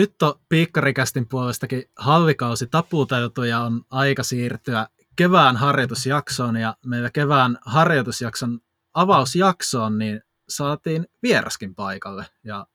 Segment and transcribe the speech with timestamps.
[0.00, 4.86] Nyt on Piikkarikästin puolestakin hallikausi taputeltu ja on aika siirtyä
[5.16, 8.60] kevään harjoitusjaksoon ja meillä kevään harjoitusjakson
[8.94, 12.66] avausjaksoon niin saatiin vieraskin paikalle ja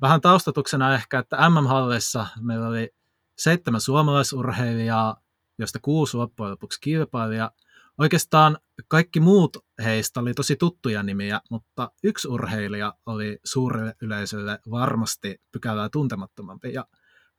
[0.00, 2.94] vähän taustatuksena ehkä, että MM-halleissa meillä oli
[3.38, 5.16] seitsemän suomalaisurheilijaa,
[5.58, 7.50] joista kuusi loppujen lopuksi kilpailija.
[7.98, 8.58] Oikeastaan
[8.88, 15.88] kaikki muut heistä oli tosi tuttuja nimiä, mutta yksi urheilija oli suurelle yleisölle varmasti pykälää
[15.88, 16.72] tuntemattomampi.
[16.72, 16.84] Ja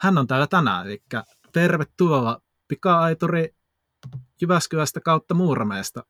[0.01, 1.03] hän on täällä tänään, eli
[1.53, 3.49] tervetuloa pika-aituri
[4.41, 6.03] Jyväskylästä kautta Muurameesta.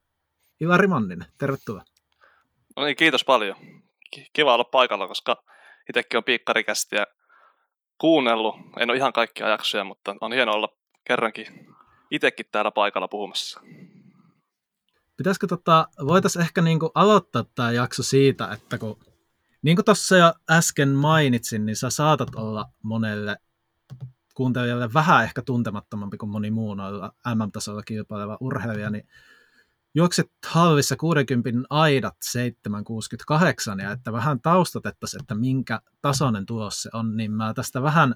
[0.62, 1.84] Ilari Manninen, tervetuloa.
[2.76, 3.56] No niin, kiitos paljon.
[4.34, 5.44] Kiva olla paikalla, koska
[5.90, 7.06] itsekin on piikkarikästi ja
[7.98, 8.56] kuunnellut.
[8.80, 10.70] En ole ihan kaikkia jaksoja, mutta on hienoa olla
[11.08, 11.48] kerrankin
[12.12, 13.62] itsekin täällä paikalla puhumassa.
[15.18, 19.00] Pitäisikö tota, voitaisiin ehkä niinku aloittaa tämä jakso siitä, että kun
[19.62, 23.38] niin kuin tuossa jo äsken mainitsin, niin sä saatat olla monelle
[24.36, 29.08] kuuntelijalle vähän ehkä tuntemattomampi kuin moni muu noilla MM-tasolla kilpaileva urheilija, niin
[29.96, 37.18] juokset hallissa 60 aidat 768 ja että vähän taustatettaisiin, että minkä tasoinen tulos se on,
[37.18, 38.16] niin mä tästä vähän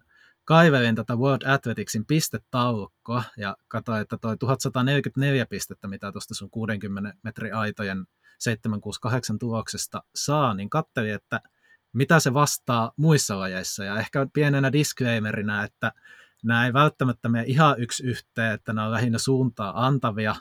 [0.49, 7.13] kaivelin tätä World Athleticsin pistetaulukkoa ja katsoin, että toi 1144 pistettä, mitä tuosta sun 60
[7.23, 8.05] metri aitojen
[8.39, 11.41] 768 tuloksesta saa, niin katselin, että
[11.93, 13.83] mitä se vastaa muissa lajeissa.
[13.83, 15.91] Ja ehkä pienenä disclaimerina, että
[16.43, 20.35] nämä ei välttämättä mene ihan yksi yhteen, että nämä on lähinnä suuntaa antavia,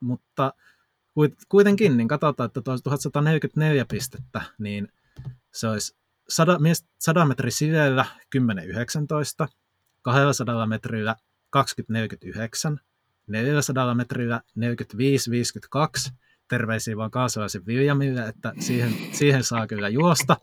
[0.00, 0.52] mutta
[1.48, 4.92] kuitenkin, niin katsotaan, että tuo 1144 pistettä, niin
[5.52, 5.96] se olisi
[6.28, 6.58] 100,
[6.98, 8.06] 100 metri siveellä
[8.36, 9.48] 10.19,
[10.02, 11.16] 200 metrillä
[11.56, 12.78] 20.49,
[13.26, 14.40] 400 metrillä
[16.08, 16.12] 45.52,
[16.48, 20.36] terveisiä vaan kaasalaisen Viljamille, että siihen, siihen saa kyllä juosta.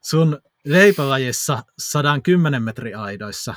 [0.00, 3.54] Sun leipälajissa 110 metri aidoissa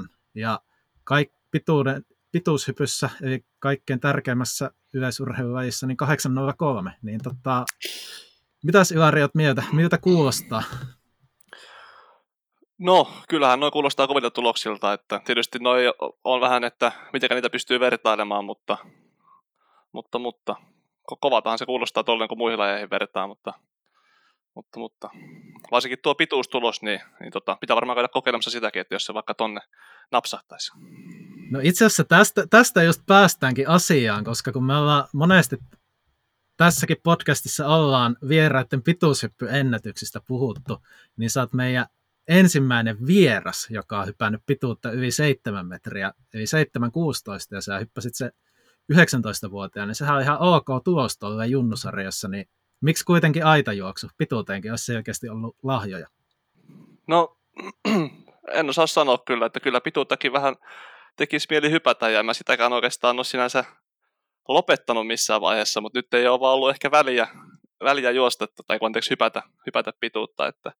[0.00, 0.60] 13.58 ja
[1.04, 6.92] kaik, pituuden, pituushypyssä, eli kaikkein tärkeimmässä yleisurheilulajissa, niin 803.
[7.02, 7.64] Niin tota,
[8.64, 9.62] mitäs Ilari oot mieltä?
[9.72, 10.62] Miltä kuulostaa?
[12.78, 15.84] No, kyllähän noin kuulostaa kovilta tuloksilta, että tietysti noi
[16.24, 18.76] on vähän, että miten niitä pystyy vertailemaan, mutta,
[19.92, 20.56] mutta, mutta
[21.20, 23.52] kovatahan se kuulostaa tolleen, kun muihin lajeihin vertaa, mutta,
[24.54, 25.10] mutta, mutta
[25.70, 29.34] varsinkin tuo pituustulos, niin, niin tota, pitää varmaan käydä kokeilemassa sitäkin, että jos se vaikka
[29.34, 29.60] tonne
[30.12, 30.72] napsahtaisi.
[31.50, 35.56] No itse asiassa tästä, tästä just päästäänkin asiaan, koska kun me ollaan monesti
[36.60, 40.78] tässäkin podcastissa ollaan vieraiden pituushyppyennätyksistä puhuttu,
[41.16, 41.86] niin sä oot meidän
[42.28, 46.48] ensimmäinen vieras, joka on hypännyt pituutta yli 7 metriä, eli 7,16,
[47.50, 48.30] ja sä hyppäsit se
[48.92, 52.48] 19-vuotiaana, niin sehän on ihan ok tulos tuolle junnusarjassa, niin
[52.80, 54.08] miksi kuitenkin aitajuoksu?
[54.16, 56.06] Pituuteenkin olisi selkeästi ollut lahjoja.
[57.06, 57.36] No,
[58.58, 60.56] en osaa sanoa kyllä, että kyllä pituuttakin vähän
[61.16, 63.64] tekisi mieli hypätä, ja mä sitäkään oikeastaan ole sinänsä
[64.54, 67.28] lopettanut missään vaiheessa, mutta nyt ei ole vaan ollut ehkä väliä,
[67.84, 70.72] väliä juosta, tai anteeksi hypätä, hypätä pituutta, että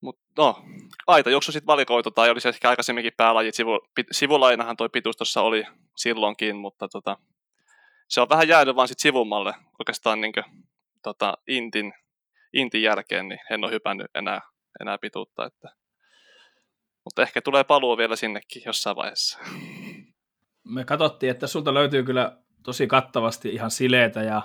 [0.00, 0.62] mutta no,
[1.06, 3.80] aita juoksu sitten valikoitu, tai oli se ehkä aikaisemminkin päälajit, sivu,
[4.10, 5.64] sivulainahan toi pituus tuossa oli
[5.96, 7.16] silloinkin, mutta tota,
[8.08, 10.44] se on vähän jäänyt vaan sitten sivummalle oikeastaan niin kuin,
[11.02, 11.92] tota, intin,
[12.52, 14.40] intin jälkeen, niin en ole hypännyt enää,
[14.80, 15.68] enää pituutta, että
[17.04, 19.38] mutta ehkä tulee paluu vielä sinnekin jossain vaiheessa.
[20.64, 24.42] Me katsottiin, että sulta löytyy kyllä tosi kattavasti ihan sileitä ja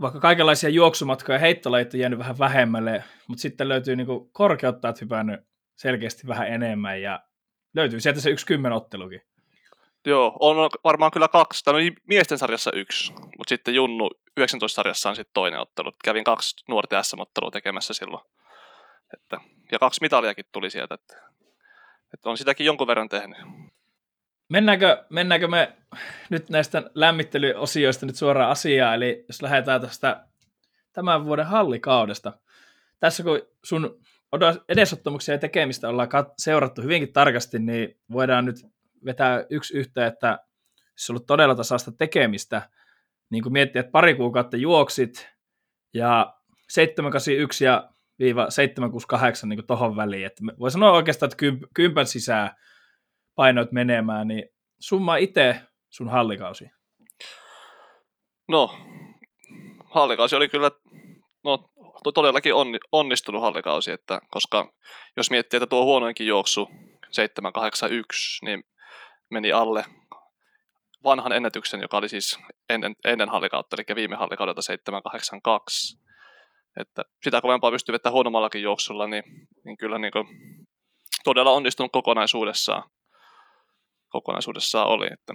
[0.00, 5.40] vaikka kaikenlaisia juoksumatkoja ja heittolajit on jäänyt vähän vähemmälle, mutta sitten löytyy niin korkeutta, hypännyt
[5.76, 7.22] selkeästi vähän enemmän ja
[7.74, 9.20] löytyy sieltä se yksi ottelukin.
[10.06, 11.70] Joo, on varmaan kyllä kaksi.
[11.70, 11.76] On
[12.08, 14.10] miesten sarjassa yksi, mutta sitten Junnu
[14.40, 15.92] 19-sarjassa on sitten toinen ottelu.
[16.04, 18.24] Kävin kaksi nuorten SM-ottelua tekemässä silloin.
[19.14, 19.40] Että,
[19.72, 20.94] ja kaksi mitaliakin tuli sieltä.
[20.94, 21.16] Että,
[22.14, 23.38] että on sitäkin jonkun verran tehnyt.
[24.48, 25.76] Mennäänkö, mennäänkö me
[26.30, 30.26] nyt näistä lämmittelyosioista nyt suoraan asiaan, eli jos lähdetään tästä
[30.92, 32.32] tämän vuoden hallikaudesta.
[33.00, 34.00] Tässä kun sun
[34.68, 36.08] edesottamuksia ja tekemistä ollaan
[36.38, 38.56] seurattu hyvinkin tarkasti, niin voidaan nyt
[39.04, 40.38] vetää yksi yhtä, että
[40.96, 42.62] se on ollut todella tasaista tekemistä.
[43.30, 45.28] Niin kuin miettii, että pari kuukautta juoksit
[45.94, 46.34] ja
[46.68, 47.90] 781 ja
[48.48, 50.26] 768 niin tuohon väliin.
[50.26, 52.50] Että voi sanoa oikeastaan, että kympän sisään
[53.34, 54.44] painoit menemään, niin
[54.80, 55.60] summa itse
[55.90, 56.64] sun hallikausi.
[58.48, 58.78] No,
[59.84, 60.70] hallikausi oli kyllä
[61.44, 61.68] no,
[62.14, 64.72] todellakin onni, onnistunut hallikausi, että, koska
[65.16, 66.68] jos miettii, että tuo huonoinkin juoksu
[67.10, 68.64] 781, niin
[69.30, 69.84] meni alle
[71.04, 72.38] vanhan ennätyksen, joka oli siis
[72.68, 75.98] ennen, ennen hallikautta, eli viime hallikaudelta 782.
[76.80, 79.24] Että sitä kovempaa pystyy vetämään huonommallakin juoksulla, niin,
[79.64, 80.26] niin kyllä niin kuin
[81.24, 82.90] todella onnistunut kokonaisuudessaan,
[84.14, 85.06] kokonaisuudessaan oli.
[85.12, 85.32] Että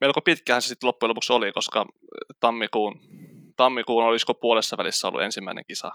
[0.00, 1.86] melko pitkähän se sitten loppujen lopuksi oli, koska
[2.40, 3.00] tammikuun,
[3.56, 5.92] tammikuun olisiko puolessa välissä ollut ensimmäinen kisa.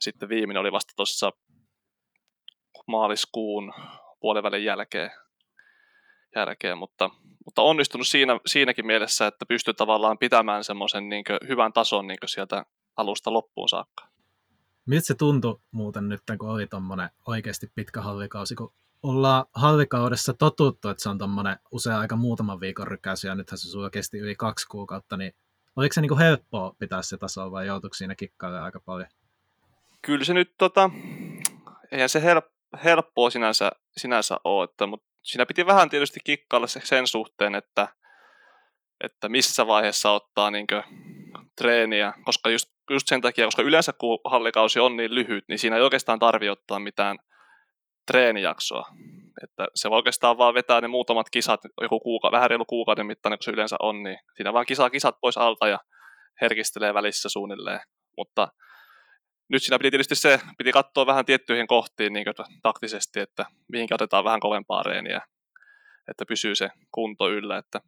[0.00, 1.30] Sitten viimeinen oli vasta tuossa
[2.86, 3.72] maaliskuun
[4.20, 5.10] puolivälin jälkeen,
[6.36, 7.10] jälkeen mutta,
[7.44, 12.64] mutta onnistunut siinä, siinäkin mielessä, että pystyy tavallaan pitämään semmoisen niin hyvän tason niin sieltä
[12.96, 14.08] alusta loppuun saakka.
[14.86, 20.88] Miltä se tuntui muuten nyt, kun oli tuommoinen oikeasti pitkä hallikausi, kun ollaan hallikaudessa totuttu,
[20.88, 24.34] että se on tuommoinen usein aika muutaman viikon rykäisy, ja nythän se sulla kesti yli
[24.34, 25.32] kaksi kuukautta, niin
[25.76, 29.08] oliko se niin kuin helppoa pitää se taso vai joutuiko siinä kikkailemaan aika paljon?
[30.02, 30.90] Kyllä se nyt, tota,
[31.92, 32.44] eihän se help,
[32.84, 37.88] helppoa sinänsä, sinänsä ole, että, mutta siinä piti vähän tietysti kikkailla sen suhteen, että,
[39.04, 40.82] että missä vaiheessa ottaa niin kuin,
[41.56, 45.76] treeniä, koska just, just sen takia, koska yleensä kun hallikausi on niin lyhyt, niin siinä
[45.76, 47.18] ei oikeastaan tarvi ottaa mitään
[48.06, 48.86] treenijaksoa.
[49.42, 53.38] Että se voi oikeastaan vaan vetää ne muutamat kisat, joku kuuka, vähän reilu kuukauden mittainen,
[53.38, 55.78] kun se yleensä on, niin siinä vaan kisaa kisat pois alta ja
[56.40, 57.80] herkistelee välissä suunnilleen.
[58.16, 58.48] Mutta
[59.48, 62.26] nyt siinä piti tietysti se, piti katsoa vähän tiettyihin kohtiin niin
[62.62, 65.20] taktisesti, että mihinkä otetaan vähän kovempaa reeniä,
[66.10, 67.58] että pysyy se kunto yllä.
[67.58, 67.80] Että,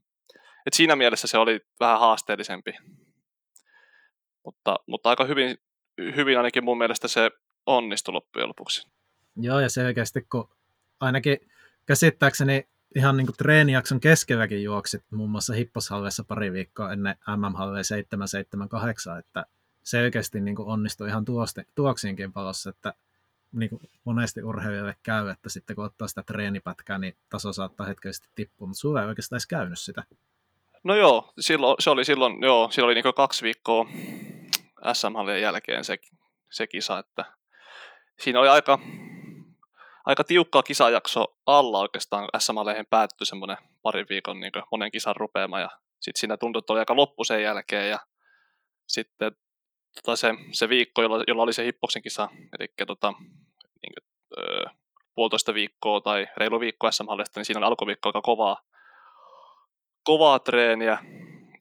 [0.66, 2.72] että siinä mielessä se oli vähän haasteellisempi.
[4.44, 5.56] Mutta, mutta aika hyvin,
[6.16, 7.30] hyvin ainakin mun mielestä se
[7.66, 8.93] onnistui loppujen lopuksi.
[9.36, 10.48] Joo, ja selkeästi kun
[11.00, 11.38] ainakin
[11.86, 12.66] käsittääkseni
[12.96, 19.46] ihan niin kuin treenijakson keskelläkin juoksit muun muassa Hipposhallessa pari viikkoa ennen MM-halleja 778, että
[19.82, 22.94] selkeästi niin kuin onnistui ihan tuosti, tuoksiinkin palossa, että
[23.52, 28.28] niin kuin monesti urheilijalle käy, että sitten kun ottaa sitä treenipätkää, niin taso saattaa hetkellisesti
[28.34, 30.04] tippua, mutta sulla ei oikeastaan edes käynyt sitä.
[30.84, 33.86] No joo, silloin, se oli silloin, joo, silloin oli niin kaksi viikkoa
[34.92, 35.98] SM-hallien jälkeen se,
[36.50, 37.24] se kisa, että
[38.20, 38.78] siinä oli aika,
[40.04, 42.28] aika tiukka kisajakso alla oikeastaan.
[42.38, 45.70] SM-lehen päättyi semmoinen parin viikon niin monen kisan rupeama ja
[46.00, 47.98] sitten siinä tuntui, että oli aika loppu sen jälkeen ja
[48.88, 49.32] sitten
[49.94, 52.28] tota se, se viikko, jolla, jolla oli se hippoksen kisa,
[52.58, 53.12] eli tota,
[53.82, 54.64] niin kuin, öö,
[55.14, 57.04] puolitoista viikkoa tai reilu viikko sm
[57.36, 58.56] niin siinä oli alkuviikko aika kovaa,
[60.04, 60.98] kovaa treeniä,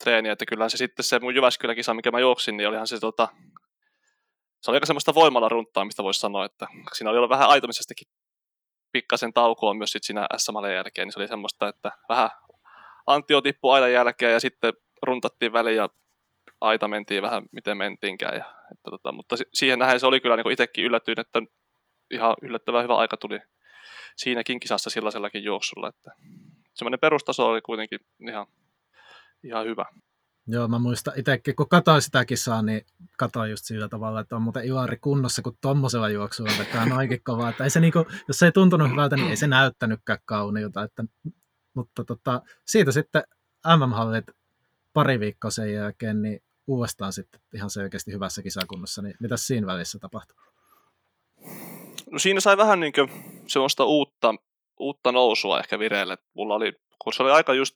[0.04, 3.00] treeniä, että kyllähän se sitten se mun Jyväskylän kisa, mikä mä juoksin, niin olihan se
[3.00, 3.28] tota,
[4.62, 8.08] se oli aika semmoista voimalla runttaamista voisi sanoa, että siinä oli ollut vähän aitomisestakin
[8.94, 12.30] pikkasen taukoa myös sit siinä SM jälkeen, niin se oli semmoista, että vähän
[13.08, 15.90] Antio tippui aidan jälkeen ja sitten runtattiin väliin ja
[16.62, 18.38] aita mentiin vähän miten mentiinkään.
[18.38, 21.42] Ja, että tota, mutta siihen nähden se oli kyllä niin itsekin yllätyin, että
[22.12, 23.40] ihan yllättävän hyvä aika tuli
[24.16, 25.90] siinäkin kisassa sellaisellakin juoksulla.
[25.90, 26.12] Että
[26.74, 28.00] semmoinen perustaso oli kuitenkin
[28.30, 28.48] ihan,
[29.44, 29.86] ihan hyvä.
[30.48, 32.86] Joo, mä muistan itsekin, kun katsoin sitä kisaa, niin
[33.18, 37.50] katsoin just sillä tavalla, että on muuten Ilari kunnossa, kun tommosella juoksulla vetää noinkin kovaa.
[37.50, 40.84] Että ei se niinku, jos se ei tuntunut hyvältä, niin ei se näyttänytkään kauniilta.
[40.84, 41.04] Että,
[41.74, 43.24] mutta tota, siitä sitten
[43.78, 44.26] MM-hallit
[44.94, 50.00] pari viikkoa sen jälkeen, niin uudestaan sitten ihan selkeästi hyvässä kisakunnossa, niin mitä siinä välissä
[50.00, 50.38] tapahtui?
[52.12, 53.10] No siinä sai vähän niin kuin
[53.48, 54.36] semmoista uutta,
[54.80, 56.18] uutta nousua ehkä vireille.
[56.34, 56.74] Mulla oli,
[57.04, 57.76] kun se oli aika just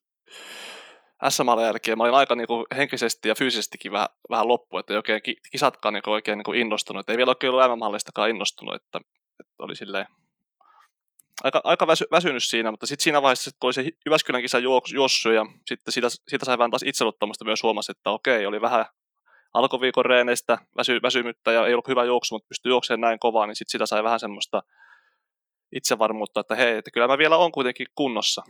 [1.30, 4.98] SM jälkeen, mä olin aika niin kuin henkisesti ja fyysisestikin vähän, vähän loppu, että ei
[4.98, 5.22] oikein
[5.52, 7.00] kisatkaan niin kuin oikein niin kuin innostunut.
[7.00, 9.00] Et ei vielä oikein ollut MM-hallistakaan innostunut, että,
[9.40, 10.06] että oli silleen
[11.44, 14.60] aika, aika väsy, väsynyt siinä, mutta sitten siinä vaiheessa, kun oli se Jyväskylän kisa
[14.94, 18.86] juossu ja sitten siitä, siitä sai vähän taas itseluttamasta myös huomasi, että okei, oli vähän
[19.54, 23.56] alkuviikon reeneistä väsy, väsymyttä ja ei ollut hyvä juoksu, mutta pystyi juoksemaan näin kovaa, niin
[23.56, 24.64] sitten sitä sai vähän semmoista
[25.76, 28.44] itsevarmuutta, että hei, että kyllä mä vielä on kuitenkin kunnossa.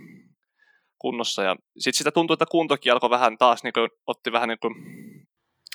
[0.99, 1.43] Kunnossa.
[1.43, 4.73] Ja sitten sitä tuntui, että kuntokin alkoi vähän taas, niin kuin, otti vähän niin kuin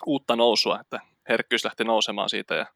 [0.07, 2.67] uutta nousua, että herkkyys lähti nousemaan siitä ja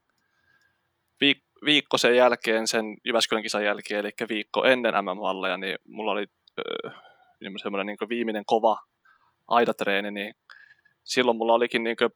[1.25, 6.27] viik- viikko sen jälkeen, sen Jyväskylän kisan jälkeen, eli viikko ennen MM-malleja, niin mulla oli
[6.59, 6.91] öö,
[7.63, 8.79] semmoinen niin viimeinen kova
[9.49, 10.35] aidatreeni, niin
[11.05, 12.11] silloin mulla olikin niin kuin,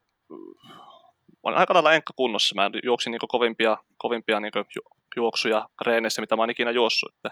[1.31, 2.55] mä olin aika lailla enkka kunnossa.
[2.55, 4.53] Mä juoksin niin kovimpia, kovimpia niin
[5.17, 7.13] juoksuja reeneissä, mitä mä oon ikinä juossut.
[7.17, 7.31] Että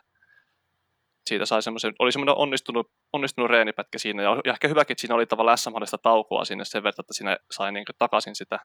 [1.29, 5.27] siitä sai semmoisen, oli semmoinen onnistunut, onnistunut reenipätkä siinä, ja, ehkä hyväkin, että siinä oli
[5.27, 5.71] tavallaan sm
[6.03, 8.59] taukoa sinne sen verran, että sinne sai niin takaisin sitä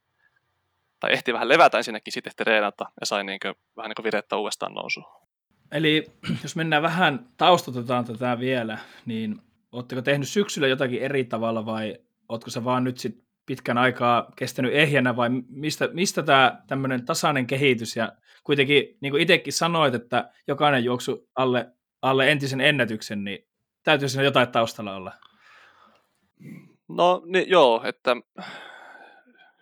[0.99, 4.37] tai ehti vähän levätä ensinnäkin, sitten ehti reenata ja sai niin kuin, vähän niin virettä
[4.37, 5.05] uudestaan nousuun.
[5.71, 6.05] Eli
[6.43, 9.41] jos mennään vähän, taustatetaan tätä vielä, niin
[9.71, 11.97] oletteko tehnyt syksyllä jotakin eri tavalla vai
[12.29, 17.47] ootko se vaan nyt sit pitkän aikaa kestänyt ehjänä vai mistä, mistä tämä tämmöinen tasainen
[17.47, 18.11] kehitys ja
[18.43, 21.71] kuitenkin niin kuin itsekin sanoit, että jokainen juoksu alle,
[22.03, 23.47] alle entisen ennätyksen, niin
[23.83, 25.11] täytyy siinä jotain taustalla olla?
[26.87, 28.15] No niin, joo, että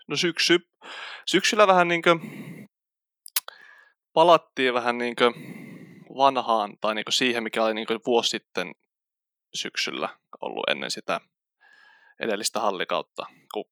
[0.07, 0.59] no syksy,
[1.25, 2.19] syksyllä vähän niin kuin
[4.13, 5.33] palattiin vähän niin kuin
[6.17, 8.71] vanhaan tai niin kuin siihen, mikä oli niin kuin vuosi sitten
[9.53, 10.09] syksyllä
[10.41, 11.21] ollut ennen sitä
[12.19, 13.25] edellistä hallikautta.
[13.53, 13.65] Kun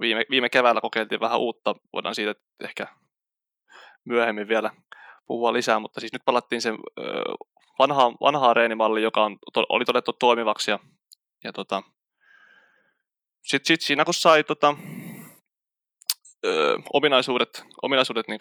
[0.00, 2.86] viime, viime keväällä kokeiltiin vähän uutta, voidaan siitä ehkä
[4.04, 4.70] myöhemmin vielä
[5.26, 6.78] puhua lisää, mutta siis nyt palattiin sen
[7.78, 10.78] vanhaan, vanhaan reenimalliin, joka on, to, oli todettu toimivaksi ja,
[11.44, 11.82] ja tota,
[13.42, 14.76] sitten sit siinä kun sai tota,
[16.44, 18.38] ö, ominaisuudet, ominaisuudet niin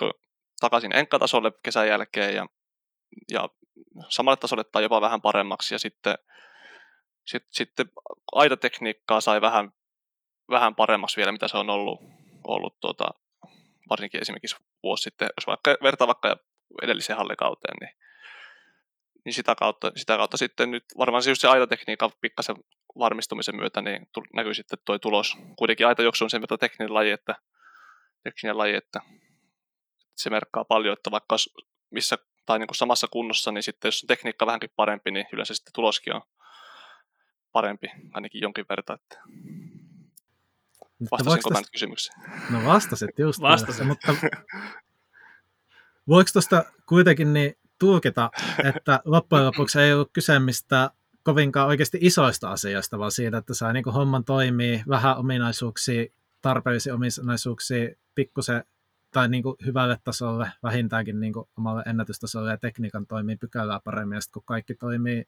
[0.59, 2.45] takaisin enkkatasolle kesän jälkeen ja,
[3.31, 3.49] ja
[4.09, 6.15] samalle tasolle tai jopa vähän paremmaksi ja sitten,
[7.25, 7.85] sit, sitten
[8.31, 9.71] aitatekniikkaa sai vähän,
[10.49, 11.99] vähän paremmaksi vielä, mitä se on ollut,
[12.47, 13.05] ollut tuota,
[13.89, 16.37] varsinkin esimerkiksi vuosi sitten, jos vaikka vertaa vaikka
[16.83, 17.97] edelliseen hallikauteen, niin,
[19.25, 22.55] niin sitä, kautta, sitä kautta sitten nyt varmaan se just se aitatekniikan pikkasen
[22.99, 25.37] varmistumisen myötä niin näkyy sitten tuo tulos.
[25.57, 27.35] Kuitenkin aitajuoksu on sen verran tekninen laji, että,
[28.23, 28.99] tekninen laji, että
[30.15, 31.35] se merkkaa paljon, että vaikka
[31.89, 35.53] missä tai niin kuin samassa kunnossa, niin sitten jos on tekniikka vähänkin parempi, niin yleensä
[35.53, 36.21] sitten tuloskin on
[37.51, 38.99] parempi, ainakin jonkin verran.
[39.01, 39.21] Että...
[41.11, 42.21] Vastasinko mä nyt kysymykseen?
[42.49, 43.41] No vastasit just.
[43.41, 43.87] Vastasit.
[43.87, 44.15] mutta
[46.07, 48.31] voiko tuosta kuitenkin niin tulkita,
[48.75, 50.91] että loppujen lopuksi ei ollut kyse mistä
[51.23, 56.05] kovinkaan oikeasti isoista asioista, vaan siitä, että saa niin homman toimii, vähän ominaisuuksia,
[56.41, 58.63] tarpeellisia ominaisuuksia, pikkusen
[59.11, 64.15] tai niin kuin hyvälle tasolle, vähintäänkin niin kuin omalle ennätystasolle ja tekniikan toimii pykälää paremmin,
[64.15, 65.25] ja sitten kun kaikki toimii,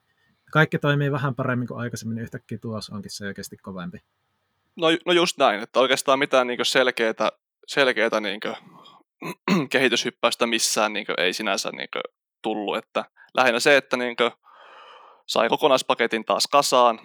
[0.51, 3.97] kaikki toimii vähän paremmin kuin aikaisemmin, niin yhtäkkiä tulos onkin selkeästi kovempi.
[4.75, 7.31] No, no just näin, että oikeastaan mitään niin selkeää,
[7.67, 8.39] selkeää niin
[9.71, 11.89] kehityshyppäystä missään niin ei sinänsä niin
[12.41, 14.15] tullut, että lähinnä se, että niin
[15.25, 16.99] sai kokonaispaketin taas kasaan,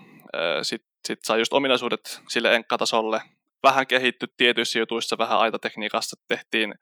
[0.62, 3.23] sitten sit sai just ominaisuudet sille enkkatasolle,
[3.62, 6.75] vähän kehitty tietyissä jutuissa, vähän aitatekniikassa tehtiin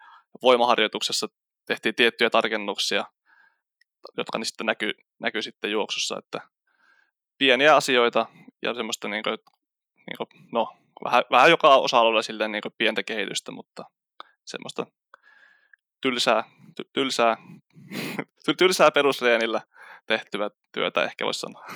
[0.43, 1.27] voimaharjoituksessa,
[1.67, 3.05] tehtiin tiettyjä tarkennuksia,
[4.17, 6.41] jotka niin sitten näkyy, näkyy sitten juoksussa, että
[7.39, 8.27] pieniä asioita
[8.63, 9.39] ja semmoista niin kuin,
[9.97, 13.85] niin kuin, no, vähän, vähän joka osa-alueella niin kuin pientä kehitystä, mutta
[14.45, 14.87] semmoista
[16.01, 16.45] tylsää,
[16.77, 17.37] ty, tylsää,
[18.59, 19.61] tylsää perusreenillä
[20.07, 21.67] tehtyä työtä ehkä voisi sanoa.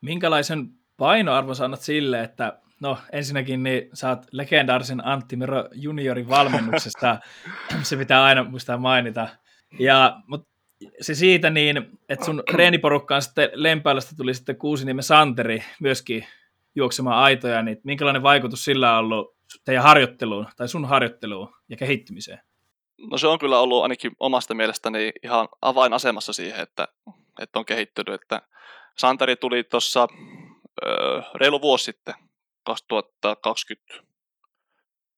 [0.00, 7.18] Minkälaisen painoarvon sanot sille, että No ensinnäkin niin sä oot legendaarisen Antti Miro juniorin valmennuksesta,
[7.82, 9.28] se pitää aina muistaa mainita.
[9.78, 10.48] Ja, mutta
[11.00, 16.26] se siitä niin, että sun treeniporukkaan sitten Lempäilästä tuli sitten Kuusiniemen Santeri myöskin
[16.74, 22.40] juoksemaan aitoja, niin minkälainen vaikutus sillä on ollut teidän harjoitteluun tai sun harjoitteluun ja kehittymiseen?
[22.98, 26.88] No se on kyllä ollut ainakin omasta mielestäni ihan avainasemassa siihen, että,
[27.40, 28.22] että on kehittynyt.
[28.22, 28.42] Että
[28.98, 30.08] Santeri tuli tuossa
[31.34, 32.14] reilu vuosi sitten
[32.64, 33.94] 2020,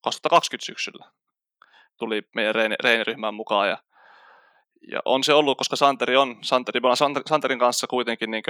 [0.01, 1.11] 2020 syksyllä
[2.01, 3.79] tuli meidän reeniryhmään mukaan ja,
[4.91, 8.43] ja on se ollut, koska Santeri on, Santeri, ollaan Santerin kanssa kuitenkin niin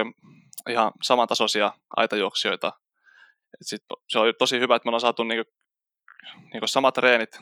[0.69, 2.73] ihan samantasoisia aitajuoksijoita.
[3.61, 5.55] Et sit se on tosi hyvä, että me ollaan saatu niin kuin,
[6.53, 7.39] niin kuin samat treenit,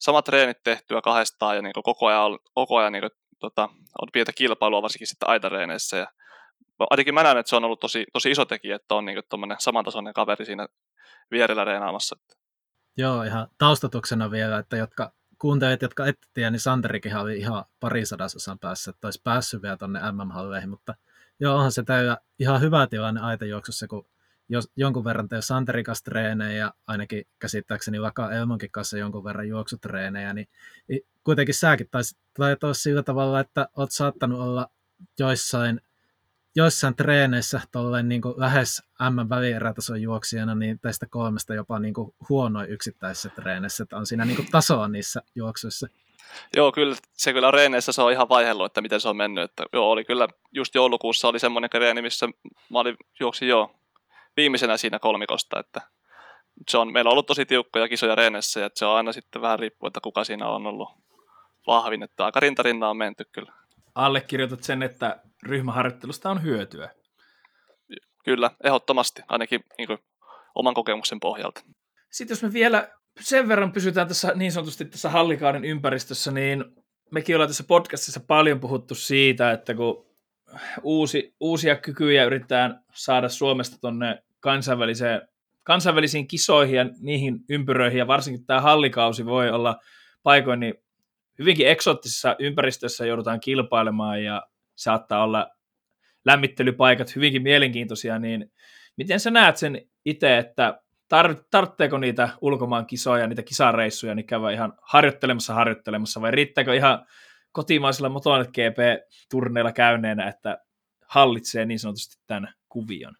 [0.00, 3.62] samat treenit tehtyä kahdestaan ja niin kuin koko ajan, koko ajan niin kuin, tota,
[4.02, 6.06] on pientä kilpailua varsinkin sitten aitareeneissä ja
[6.90, 9.22] ainakin mä näen, että se on ollut tosi, tosi iso tekijä, että on niin
[9.58, 10.66] samantasoinen kaveri siinä
[11.30, 12.16] vierellä reenaamassa.
[12.96, 18.58] Joo, ihan taustatuksena vielä, että jotka kuuntelijat, jotka ette tiedä, niin Santerikin oli ihan parisadasosan
[18.58, 20.94] päässä, että olisi päässyt vielä tuonne MM-halleihin, mutta
[21.40, 24.08] joo, onhan se teillä ihan hyvä tilanne aitajuoksussa, kun
[24.50, 30.34] jos jonkun verran teillä Santerin kanssa treenejä ainakin käsittääkseni vaikka Elmonkin kanssa jonkun verran juoksutreenejä,
[30.34, 30.48] niin
[31.24, 32.18] kuitenkin säkin taisit
[32.64, 34.66] olla sillä tavalla, että olet saattanut olla
[35.18, 35.80] joissain
[36.56, 42.14] joissain treeneissä tolleen niin kuin lähes M välierätason juoksijana, niin tästä kolmesta jopa niin kuin
[42.28, 45.86] huonoin yksittäisissä treeneissä, että on siinä niin kuin tasoa niissä juoksuissa.
[46.56, 49.44] Joo, kyllä se kyllä reeneissä se on ihan vaihellut, että miten se on mennyt.
[49.44, 52.26] Että, joo, oli kyllä just joulukuussa oli semmoinen reeni, missä
[52.70, 53.79] mä olin, juoksin jo
[54.36, 55.80] viimeisenä siinä kolmikosta, että
[56.68, 59.58] se on, meillä on ollut tosi tiukkoja kisoja reeneissä, ja se on aina sitten vähän
[59.58, 60.88] riippuu, että kuka siinä on ollut
[61.66, 63.52] vahvin, että aika rintarinna on menty kyllä
[63.94, 66.90] allekirjoitat sen, että ryhmäharjoittelusta on hyötyä.
[68.24, 69.98] Kyllä, ehdottomasti, ainakin niin kuin,
[70.54, 71.60] oman kokemuksen pohjalta.
[72.10, 72.88] Sitten jos me vielä
[73.20, 76.64] sen verran pysytään tässä niin sanotusti tässä hallikauden ympäristössä, niin
[77.10, 80.09] mekin ollaan tässä podcastissa paljon puhuttu siitä, että kun
[80.82, 85.28] uusi, uusia kykyjä yritetään saada Suomesta tuonne kansainväliseen,
[85.62, 89.76] kansainvälisiin kisoihin ja niihin ympyröihin, ja varsinkin tämä hallikausi voi olla
[90.22, 90.74] paikoin niin
[91.38, 94.42] hyvinkin eksoottisessa ympäristössä joudutaan kilpailemaan ja
[94.76, 95.50] saattaa olla
[96.24, 98.52] lämmittelypaikat hyvinkin mielenkiintoisia, niin
[98.96, 100.80] miten sä näet sen itse, että
[101.14, 107.06] tar- tarvitseeko niitä ulkomaan kisoja, niitä kisareissuja, niin käydä ihan harjoittelemassa harjoittelemassa, vai riittääkö ihan
[107.52, 110.58] kotimaisilla Motonet GP-turneilla käyneenä, että
[111.06, 113.14] hallitsee niin sanotusti tämän kuvion?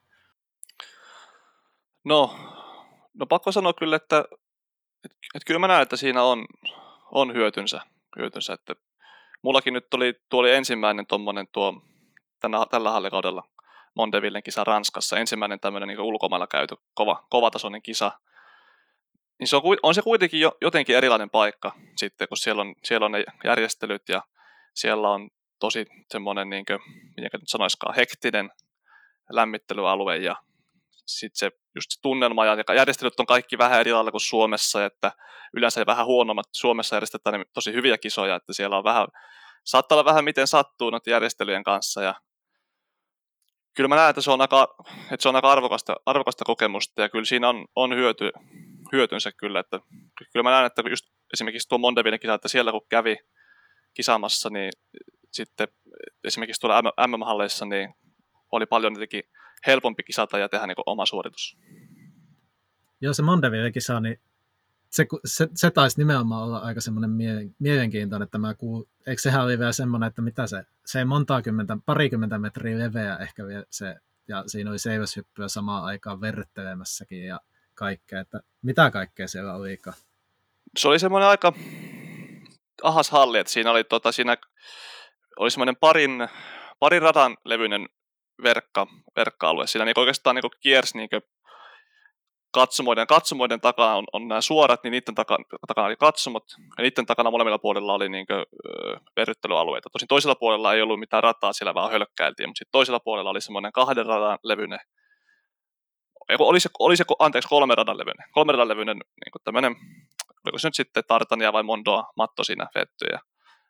[2.04, 2.36] No,
[3.14, 4.24] no pakko sanoa kyllä, että,
[5.04, 6.46] että, että kyllä mä näen, että siinä on,
[7.12, 7.80] on hyötynsä,
[8.18, 8.74] hyötynsä että
[9.42, 11.82] mullakin nyt oli, tuo oli ensimmäinen tuommoinen tuo
[12.40, 13.42] tänä, tällä hallikaudella
[13.94, 18.12] Mondevillen kisa Ranskassa, ensimmäinen tämmöinen niin ulkomailla käyty kova, kovatasoinen kisa,
[19.40, 23.04] niin se on, on se kuitenkin jo, jotenkin erilainen paikka sitten, kun siellä on, siellä
[23.04, 24.22] on ne järjestelyt ja
[24.74, 25.30] siellä on
[25.60, 26.64] tosi semmoinen, niin
[27.16, 28.50] miten nyt sanoisikaan, hektinen
[29.30, 30.36] lämmittelyalue ja
[31.06, 35.12] sitten se, just se tunnelma ja järjestelyt on kaikki vähän eri lailla kuin Suomessa, että
[35.56, 36.46] yleensä vähän huonommat.
[36.52, 39.06] Suomessa järjestetään niin tosi hyviä kisoja, että siellä on vähän,
[39.64, 42.14] saattaa olla vähän miten sattuu noiden järjestelyjen kanssa ja
[43.76, 47.08] kyllä mä näen, että se on aika, että se on aika arvokasta, arvokasta kokemusta ja
[47.08, 48.30] kyllä siinä on, on hyöty,
[48.92, 49.80] hyötynsä kyllä, että
[50.32, 53.16] kyllä mä näen, että just esimerkiksi tuo Mondeville kisa, että siellä kun kävi
[53.94, 54.72] kisaamassa, niin
[55.32, 55.68] sitten
[56.24, 57.94] esimerkiksi tuolla MM-halleissa niin
[58.52, 59.22] oli paljon jotenkin
[59.66, 61.58] helpompi kisata ja tehdä niin oma suoritus.
[63.00, 64.20] Joo, se Mondeville kisa, niin
[64.90, 67.10] se, se, se taisi nimenomaan olla aika semmoinen
[67.58, 68.84] mielenkiintoinen, että mä kuul...
[69.06, 73.16] eikö sehän oli vielä semmoinen, että mitä se, se ei montaa kymmentä, parikymmentä metriä leveä
[73.16, 73.96] ehkä vielä se,
[74.28, 77.40] ja siinä oli seiväshyppyä samaan aikaan verryttelemässäkin ja
[77.80, 79.78] kaikkea, että mitä kaikkea siellä oli?
[80.78, 81.52] Se oli semmoinen aika
[82.82, 84.36] ahas halli, että siinä oli, tota, siinä
[85.38, 86.28] oli semmoinen parin,
[86.78, 87.88] parin radan levyinen
[88.42, 89.66] verkka, verkka-alue.
[89.66, 91.08] Siinä niin oikeastaan niin kiersi niin
[92.52, 96.44] katsomoiden, katsomoiden takana on, on nämä suorat, niin niiden takana, takana oli katsomot,
[96.78, 98.44] ja niiden takana molemmilla puolilla oli niin kuin,
[99.16, 99.90] verryttelyalueita.
[99.90, 103.40] Tosin toisella puolella ei ollut mitään rataa, siellä vaan hölkkäiltiin, mutta sitten toisella puolella oli
[103.40, 104.80] semmoinen kahden radan levyinen,
[106.38, 109.76] oli se, oli se anteeksi, kolmen radan levyinen, kolmen radan levyinen niin kuin tämmöinen,
[110.44, 113.18] oliko se nyt sitten Tartania vai Mondoa matto siinä vetty, ja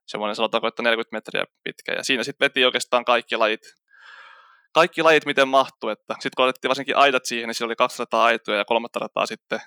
[0.06, 3.60] semmoinen sanotaanko, että 40 metriä pitkä, ja siinä sitten veti oikeastaan kaikki lajit
[4.72, 7.98] kaikki lajit miten mahtuu, että sitten kun otettiin varsinkin aidat siihen, niin siellä oli kaksi
[7.98, 9.60] rataa aitoja ja kolmatta rataa sitten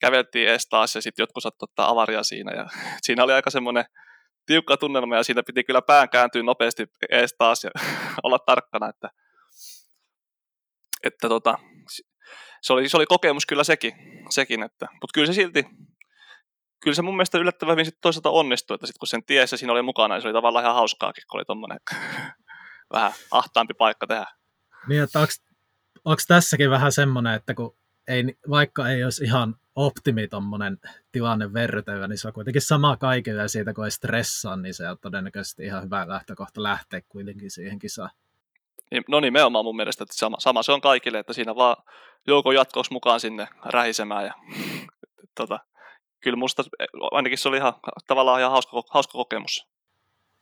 [0.00, 2.66] käveltiin ees taas ja sitten jotkut saattoi ottaa avaria siinä ja
[3.04, 3.84] siinä oli aika semmoinen
[4.46, 7.70] tiukka tunnelma ja siinä piti kyllä pään kääntyä nopeasti ees taas ja
[8.24, 9.10] olla tarkkana, että,
[11.02, 11.58] että tota,
[12.62, 13.92] se, oli, se oli kokemus kyllä sekin,
[14.30, 15.66] sekin että, mutta kyllä se silti,
[16.80, 19.72] kyllä se mun mielestä yllättävän hyvin sitten toisaalta onnistui, että sitten kun sen tiesi siinä
[19.72, 21.78] oli mukana, niin se oli tavallaan ihan hauskaakin, kun oli tommonen
[22.92, 24.26] vähän ahtaampi paikka tehdä.
[24.88, 25.20] Niin, että
[26.04, 27.76] onko tässäkin vähän semmoinen, että kun
[28.08, 30.78] ei, vaikka ei olisi ihan optimi tommonen
[31.12, 34.90] tilanne verrytellä, niin se on kuitenkin sama kaikille ja siitä kun ei stressaa, niin se
[34.90, 38.10] on todennäköisesti ihan hyvä lähtökohta lähteä kuitenkin siihen kisaan.
[38.90, 41.76] Niin, no nimenomaan mun mielestä, että sama, sama se on kaikille, että siinä vaan
[42.26, 44.34] joukko jatkoksi mukaan sinne rähisemään ja
[45.38, 45.58] tota,
[46.20, 46.64] kyllä musta
[47.10, 47.72] ainakin se oli ihan,
[48.06, 49.66] tavallaan ihan hauska, hauska kokemus.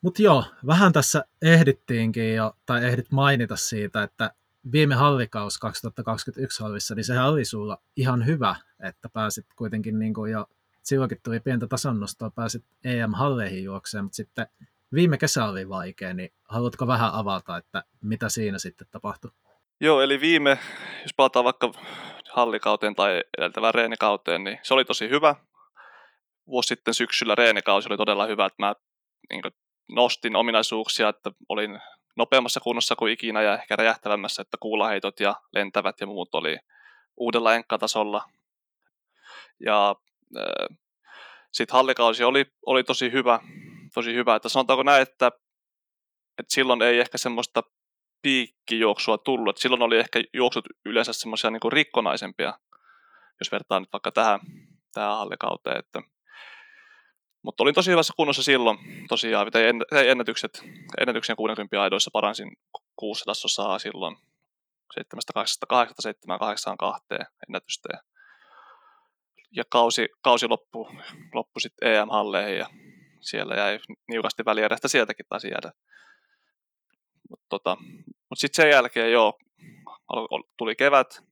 [0.02, 4.30] Mutta joo, vähän tässä ehdittiinkin jo, tai ehdit mainita siitä, että
[4.72, 10.32] viime hallikaus 2021 hallissa, niin sehän oli sulla ihan hyvä, että pääsit kuitenkin niin kuin
[10.32, 10.46] jo,
[10.82, 14.46] silloinkin tuli pientä tasonnostoa, pääsit EM-halleihin juokseen, mutta sitten
[14.94, 19.30] viime kesä oli vaikea, niin haluatko vähän avata, että mitä siinä sitten tapahtui?
[19.80, 20.58] Joo, eli viime,
[21.02, 21.72] jos palataan vaikka
[22.32, 25.34] hallikauteen tai edeltävään reenikauteen, niin se oli tosi hyvä.
[26.46, 28.74] Vuosi sitten syksyllä reenikausi oli todella hyvä, että mä
[29.30, 29.42] niin
[29.88, 31.80] nostin ominaisuuksia, että olin
[32.16, 36.58] nopeammassa kunnossa kuin ikinä ja ehkä räjähtävämmässä, että kuulaheitot ja lentävät ja muut oli
[37.16, 38.24] uudella enkkatasolla.
[39.60, 39.94] Ja
[40.36, 40.78] äh,
[41.52, 43.40] sitten hallikausi oli, oli tosi hyvä,
[43.94, 45.26] tosi hyvä, että sanotaanko näin, että,
[46.38, 47.62] että silloin ei ehkä semmoista
[48.22, 52.58] piikkijuoksua tullut, että silloin oli ehkä juoksut yleensä semmoisia niin rikkonaisempia,
[53.40, 54.40] jos vertaa nyt vaikka tähän,
[54.92, 56.02] tähän hallikauteen, että
[57.44, 58.78] mutta olin tosi hyvässä kunnossa silloin.
[59.08, 59.76] Tosiaan tein
[60.06, 60.62] ennätykset,
[61.00, 62.52] ennätyksen 60 aidoissa paransin
[62.96, 64.16] kuussa tasossa silloin
[65.00, 67.88] 7.8.7.8.2 ennätystä.
[67.92, 68.00] Ja,
[69.56, 70.90] ja kausi, kausi loppui,
[71.34, 72.66] loppui sitten EM-halleihin ja
[73.24, 75.72] siellä jäi niukasti välierästä sieltäkin taisi jäädä.
[77.30, 79.38] Mutta tota, mut sitten sen jälkeen joo,
[80.56, 81.22] tuli kevät,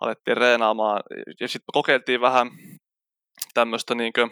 [0.00, 1.02] alettiin reenaamaan
[1.40, 2.50] ja sitten kokeiltiin vähän
[3.54, 4.28] tämmöistä niinkö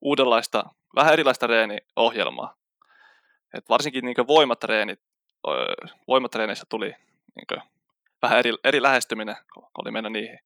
[0.00, 2.54] uudenlaista, vähän erilaista reeniohjelmaa.
[3.54, 5.00] Et varsinkin niin voimatreenit,
[6.08, 6.94] voimatreeneissä tuli
[7.36, 7.62] niin
[8.22, 9.36] vähän eri, eri lähestyminen,
[9.78, 10.38] oli mennä niihin.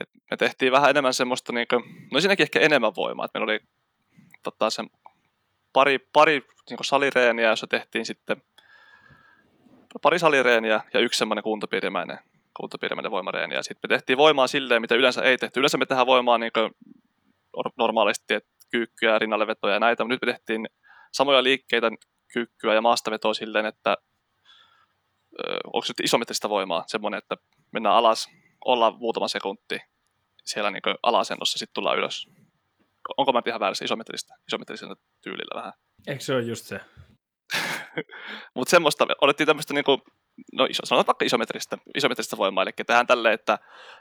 [0.00, 3.24] Et me tehtiin vähän enemmän semmoista, niin kuin, no siinäkin ehkä enemmän voimaa.
[3.24, 3.60] Et meillä oli
[4.50, 4.82] tota, se
[5.72, 8.42] pari, pari niin salireeniä, jossa tehtiin sitten
[10.02, 12.18] pari salireeniä ja yksi semmoinen kuntopiirimäinen,
[12.56, 13.54] kuntopiirimäinen voimareeni.
[13.54, 15.60] Ja sitten me tehtiin voimaa silleen, mitä yleensä ei tehty.
[15.60, 16.52] Yleensä me tehdään voimaa niin
[17.78, 20.66] normaalisti, että kyykkyä, rinnallevetoja ja näitä, mutta nyt me tehtiin
[21.12, 21.90] samoja liikkeitä,
[22.32, 23.96] kyykkyä ja maastavetoa silleen, että
[25.64, 27.36] onko nyt isometristä voimaa, semmoinen, että
[27.72, 28.28] mennään alas,
[28.64, 29.78] ollaan muutama sekunti
[30.44, 32.28] siellä niin alasennossa, sitten tullaan ylös.
[33.16, 35.72] Onko mä ihan väärässä isometristä, isometrisellä tyylillä vähän?
[36.06, 36.80] Eikö se ole just se?
[38.54, 40.02] Mutta semmoista, olettiin tämmöistä niin kuin,
[40.52, 43.58] no iso, sanotaan vaikka isometristä, isometristä voimaa, eli tehdään tälleen, että,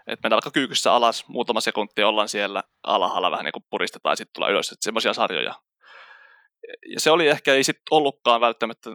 [0.07, 4.15] että mennään vaikka kyykyssä alas, muutama sekunti ollaan siellä alhaalla vähän niin kuin puristetaan ja
[4.15, 5.53] sitten tullaan ylös, että semmoisia sarjoja.
[6.93, 8.89] Ja se oli ehkä, ei sitten ollutkaan välttämättä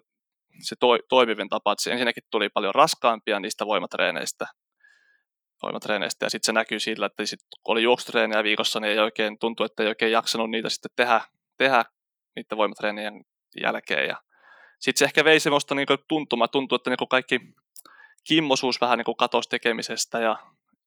[0.60, 4.46] se to, toimivin tapa, että ensinnäkin tuli paljon raskaampia niistä voimatreeneistä,
[5.62, 9.38] voimatreeneistä ja sitten se näkyy sillä, että sit, kun oli juoksutreenejä viikossa, niin ei oikein
[9.38, 11.20] tuntui, että ei oikein jaksanut niitä sitten tehdä,
[11.56, 11.84] tehdä
[12.36, 13.24] niiden voimatreenien
[13.62, 14.08] jälkeen.
[14.08, 14.16] Ja
[14.80, 17.40] sitten se ehkä vei semmoista niin tuntumaa, tuntuu, että niin kaikki
[18.24, 20.36] kimmosuus vähän niin katosi tekemisestä ja,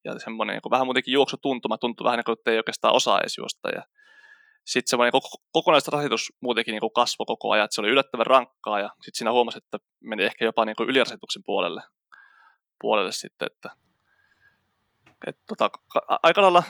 [0.03, 3.37] ja semmoinen niin vähän muutenkin juoksutuntuma tuntui vähän niin kuin, että ei oikeastaan osaa edes
[3.37, 3.69] juosta.
[3.69, 3.83] Ja
[4.65, 8.89] sitten semmoinen koko, kokonaisrasitus muutenkin niin kasvoi koko ajan, että se oli yllättävän rankkaa ja
[8.89, 11.81] sitten siinä huomasi, että meni ehkä jopa niin ylirasituksen puolelle,
[12.81, 13.82] puolelle sitten, että,
[15.27, 15.69] että tota,
[16.23, 16.63] aika lailla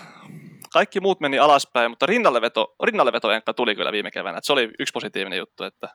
[0.73, 4.91] kaikki muut meni alaspäin, mutta rinnalleveto, rinnalleveto tuli kyllä viime keväänä, että se oli yksi
[4.91, 5.89] positiivinen juttu, että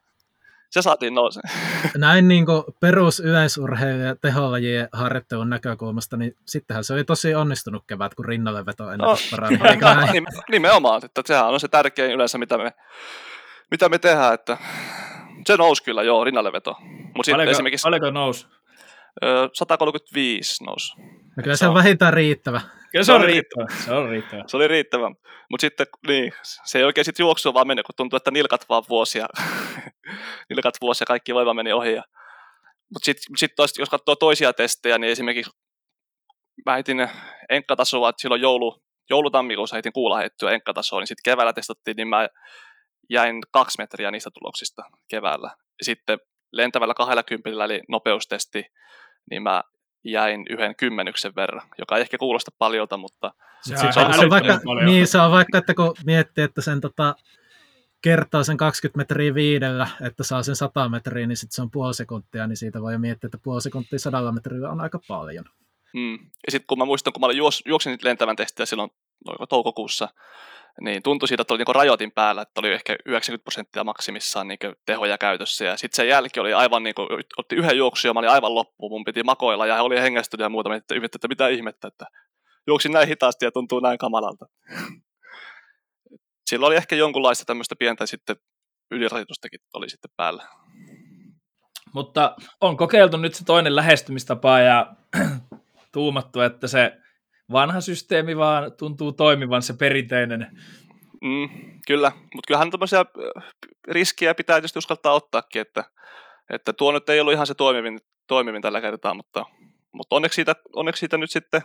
[0.70, 1.40] se saatiin nouse.
[1.96, 2.46] Näin niin
[2.80, 8.66] perus yleisurheilu ja teholajien harjoittelun näkökulmasta, niin sittenhän se oli tosi onnistunut kevät, kun rinnalle
[8.66, 9.16] veto ennen no,
[10.50, 12.72] Nimenomaan, että sehän on se tärkein yleensä, mitä me,
[13.70, 14.58] mitä me tehdään, että
[15.46, 16.76] se nousi kyllä, joo, rinnalle veto.
[17.14, 18.46] Mut paljonko, esimerkiksi, paljonko nousi?
[19.52, 20.92] 135 nousi.
[21.38, 22.60] No kyllä se on vähintään riittävä.
[22.92, 23.66] Kyllä se on riittävä.
[23.84, 24.44] Se on riittävä.
[24.46, 25.10] Se oli riittävä.
[25.50, 26.32] Mutta sitten niin,
[26.64, 29.26] se ei oikein sitten juoksua vaan mene, kun tuntuu, että nilkat vaan vuosia.
[30.50, 31.94] nilkat vuosia, kaikki voima meni ohi.
[31.94, 32.02] Ja...
[32.92, 35.52] Mutta sitten sit jos katsoo toisia testejä, niin esimerkiksi
[36.66, 37.08] mä heitin
[37.50, 42.28] enkkatasoa, että silloin joulu, joulutammikuussa heitin kuulaheittyä enkkatasoa, niin sitten keväällä testattiin, niin mä
[43.10, 45.50] jäin kaksi metriä niistä tuloksista keväällä.
[45.82, 46.18] Sitten
[46.52, 48.64] lentävällä 20 eli nopeustesti,
[49.30, 49.62] niin mä
[50.04, 53.32] jäin yhden kymmenyksen verran, joka ei ehkä kuulosta paljolta, mutta...
[53.62, 54.86] Se, se, on, se, on vaikka, paljon.
[54.86, 57.14] niin, se on vaikka, että kun miettii, että sen tota,
[58.02, 61.94] kertaa sen 20 metriä viidellä, että saa sen 100 metriä, niin sitten se on puoli
[61.94, 65.44] sekuntia, niin siitä voi miettiä, että puoli sekuntia sadalla metrillä on aika paljon.
[65.92, 66.12] Hmm.
[66.14, 68.90] Ja sitten kun mä muistan, kun mä juos, juoksin lentävän testiä silloin
[69.48, 70.08] toukokuussa,
[70.80, 74.58] niin tuntui siitä, että oli niin rajoitin päällä, että oli ehkä 90 prosenttia maksimissaan niin
[74.86, 75.64] tehoja käytössä.
[75.64, 78.54] Ja sitten sen jälkeen oli aivan niin kuin, otti yhden juoksun ja mä olin aivan
[78.54, 82.06] loppu, mun piti makoilla ja oli hengästynyt ja muuta, että, että mitä ihmettä, että
[82.66, 84.46] juoksin näin hitaasti ja tuntuu näin kamalalta.
[86.46, 88.36] Sillä oli ehkä jonkunlaista tämmöistä pientä sitten
[88.90, 90.48] ylirasitustakin oli sitten päällä.
[91.94, 94.94] Mutta on kokeiltu nyt se toinen lähestymistapa ja
[95.92, 96.92] tuumattu, että se
[97.52, 100.58] vanha systeemi vaan tuntuu toimivan se perinteinen.
[101.22, 101.48] Mm,
[101.86, 103.44] kyllä, mutta kyllähän tämmöisiä äh,
[103.88, 105.84] riskiä pitää tietysti uskaltaa ottaakin, että,
[106.50, 109.44] että tuo nyt ei ollut ihan se toimivin, toimivin tällä kertaa, mutta,
[109.92, 111.62] mutta onneksi, siitä, onneksi siitä nyt sitten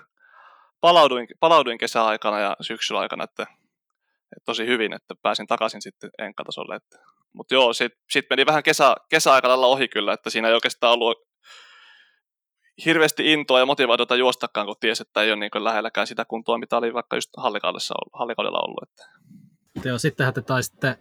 [0.81, 6.75] palauduin, palauduin kesäaikana ja syksyllä aikana, että, että tosi hyvin, että pääsin takaisin sitten enkkatasolle.
[6.75, 6.97] Että,
[7.33, 11.32] mutta joo, sitten sit meni vähän kesä, kesäaikana ohi kyllä, että siinä ei oikeastaan ollut
[12.85, 16.77] hirveästi intoa ja motivaatiota juostakaan, kun tiesi, että ei ole niin lähelläkään sitä kuntoa, mitä
[16.77, 18.89] oli vaikka just hallikaudessa ollut, hallikaudella ollut.
[18.89, 19.09] Että.
[19.89, 20.97] Joo, sittenhän te taisitte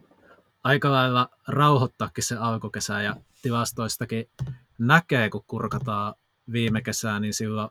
[0.65, 4.31] aika lailla rauhoittaakin se alkukesä ja tilastoistakin
[4.79, 6.15] näkee, kun kurkataan
[6.53, 7.71] viime kesää, niin silloin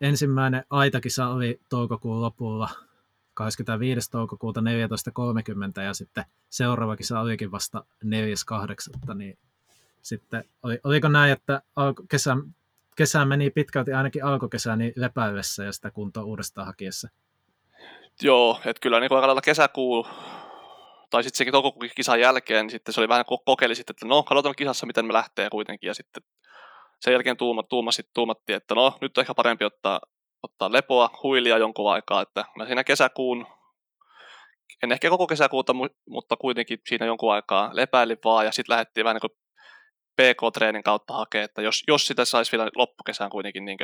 [0.00, 2.68] ensimmäinen aitakisa oli toukokuun lopulla
[3.34, 4.10] 25.
[4.10, 9.14] toukokuuta 14.30 ja sitten seuraava kisa olikin vasta 4.8.
[9.14, 9.38] Niin
[10.02, 11.62] sitten oli, oliko näin, että
[12.08, 12.54] kesän
[12.98, 17.08] kesä meni pitkälti ainakin alkukesää niin lepäillessä ja sitä kuntoa uudestaan hakiessa.
[18.22, 20.06] Joo, että kyllä niin aika lailla kesäkuu
[21.10, 24.22] tai sitten sekin toukokuun kisan jälkeen, niin sitten se oli vähän kokeili sitten, että no,
[24.22, 26.22] katsotaan kisassa, miten me lähtee kuitenkin, ja sitten
[27.00, 30.00] sen jälkeen tuuma, tuuma, sitten tuumattiin, että no, nyt on ehkä parempi ottaa,
[30.42, 33.46] ottaa lepoa, huilia jonkun aikaa, että mä siinä kesäkuun,
[34.82, 35.72] en ehkä koko kesäkuuta,
[36.08, 39.38] mutta kuitenkin siinä jonkun aikaa lepäilin vaan, ja sitten lähdettiin vähän niin kuin
[40.22, 43.78] PK-treenin kautta hakea, että jos, jos sitä saisi vielä loppukesään kuitenkin niin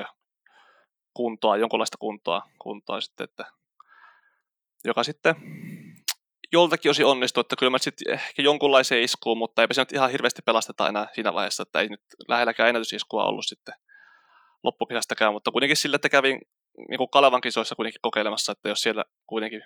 [1.15, 3.45] kuntoa, jonkunlaista kuntoa, kuntoa sitten, että,
[4.85, 5.35] joka sitten
[6.53, 10.11] joltakin osin onnistuu, että kyllä mä sitten ehkä jonkunlaiseen iskuun, mutta eipä se nyt ihan
[10.11, 13.75] hirveästi pelasteta enää siinä vaiheessa, että ei nyt lähelläkään ennätysiskua ollut sitten
[14.63, 16.41] loppukesästäkään, mutta kuitenkin sille, että kävin
[16.89, 19.63] niin kuin Kalevan kisoissa kuitenkin kokeilemassa, että jos siellä kuitenkin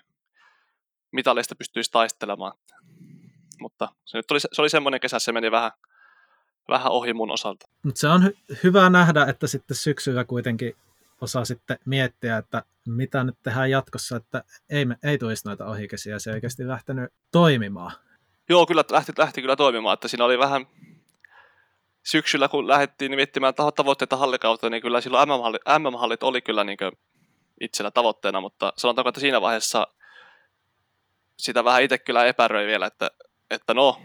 [1.13, 2.53] mitaleista pystyisi taistelemaan.
[3.61, 5.71] Mutta se nyt oli, se oli semmoinen kesä, se meni vähän
[6.69, 7.67] vähän ohi mun osalta.
[7.83, 10.77] Mutta se on hy- hyvä nähdä, että sitten syksyllä kuitenkin
[11.21, 16.19] osaa sitten miettiä, että mitä nyt tehdään jatkossa, että ei, me, ei tulisi noita ohikesiä
[16.19, 17.93] selkeästi lähtenyt toimimaan.
[18.49, 20.67] Joo, kyllä lähti, lähti kyllä toimimaan, että siinä oli vähän
[22.03, 26.79] syksyllä, kun lähdettiin miettimään tavoitteita hallikautta, niin kyllä silloin MM-hallit, MM-hallit oli kyllä niin
[27.61, 29.87] itsellä tavoitteena, mutta sanotaanko, että siinä vaiheessa
[31.39, 33.11] sitä vähän itse kyllä epäröi vielä, että,
[33.51, 34.01] että no,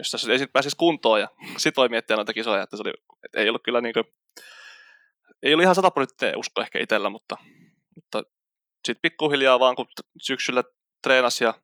[0.00, 2.92] jos tässä ei pääsisi kuntoon ja sit voi miettiä noita kisoja, että se oli,
[3.24, 4.04] että ei ollut kyllä niin kuin,
[5.42, 7.36] ei ollut ihan sata prosenttia usko ehkä itsellä, mutta,
[7.94, 8.22] mutta
[8.84, 9.86] sitten pikkuhiljaa vaan kun
[10.20, 10.64] syksyllä
[11.02, 11.54] treenasi ja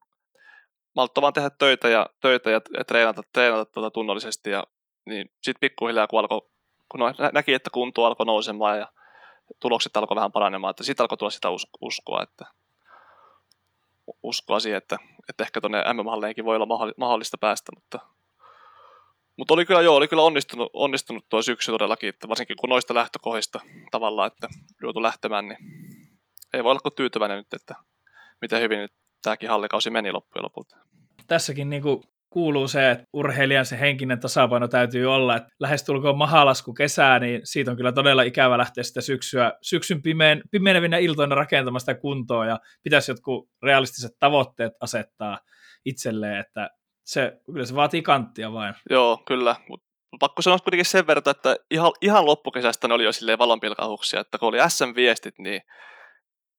[0.96, 4.64] malttoi vaan tehdä töitä ja, töitä ja, treenata, treenata tuota tunnollisesti ja
[5.06, 6.40] niin sitten pikkuhiljaa kun, alkoi,
[6.88, 7.00] kun
[7.32, 8.88] näki, että kunto alkoi nousemaan ja
[9.60, 11.48] tulokset alkoi vähän paranemaan, että sitten alkoi tulla sitä
[11.80, 12.44] uskoa, että
[14.22, 14.96] uskoa siihen, että,
[15.28, 18.15] että ehkä tuonne MM-halleinkin voi olla mahdollista päästä, mutta,
[19.36, 22.94] mutta oli kyllä, joo, oli kyllä onnistunut, onnistunut tuo syksy todellakin, että varsinkin kun noista
[22.94, 24.48] lähtökohdista tavallaan, että
[24.82, 25.58] joutui lähtemään, niin
[26.52, 27.74] ei voi olla kuin tyytyväinen nyt, että
[28.40, 30.76] miten hyvin nyt tämäkin hallikausi meni loppujen lopulta.
[31.26, 36.74] Tässäkin niin kuin kuuluu se, että urheilijan se henkinen tasapaino täytyy olla, että lähestulkoon mahalasku
[36.74, 41.80] kesää, niin siitä on kyllä todella ikävä lähteä sitä syksyä, syksyn pimeen, pimenevinä iltoina rakentamaan
[41.80, 45.38] sitä kuntoa ja pitäisi jotkut realistiset tavoitteet asettaa
[45.84, 46.70] itselleen, että
[47.06, 48.74] se, kyllä se vaatii kanttia vain.
[48.90, 49.86] Joo, kyllä, mutta
[50.20, 54.38] pakko sanoa kuitenkin sen verran, että ihan, ihan loppukesästä ne oli jo silleen valonpilkahuksia, että
[54.38, 55.60] kun oli SM-viestit, niin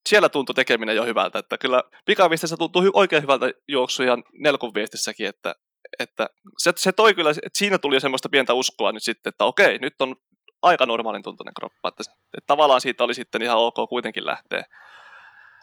[0.10, 5.28] siellä tuntui tekeminen jo hyvältä, että kyllä pikaviestissä tuntui oikein hyvältä juoksu ihan nelkun viestissäkin,
[5.28, 5.56] että,
[6.00, 9.78] että se, se toi kyllä, että siinä tuli semmoista pientä uskoa nyt sitten, että okei,
[9.78, 10.16] nyt on
[10.62, 12.04] aika normaalin tuntuinen kroppa, että,
[12.38, 14.64] että tavallaan siitä oli sitten ihan ok kuitenkin lähteä,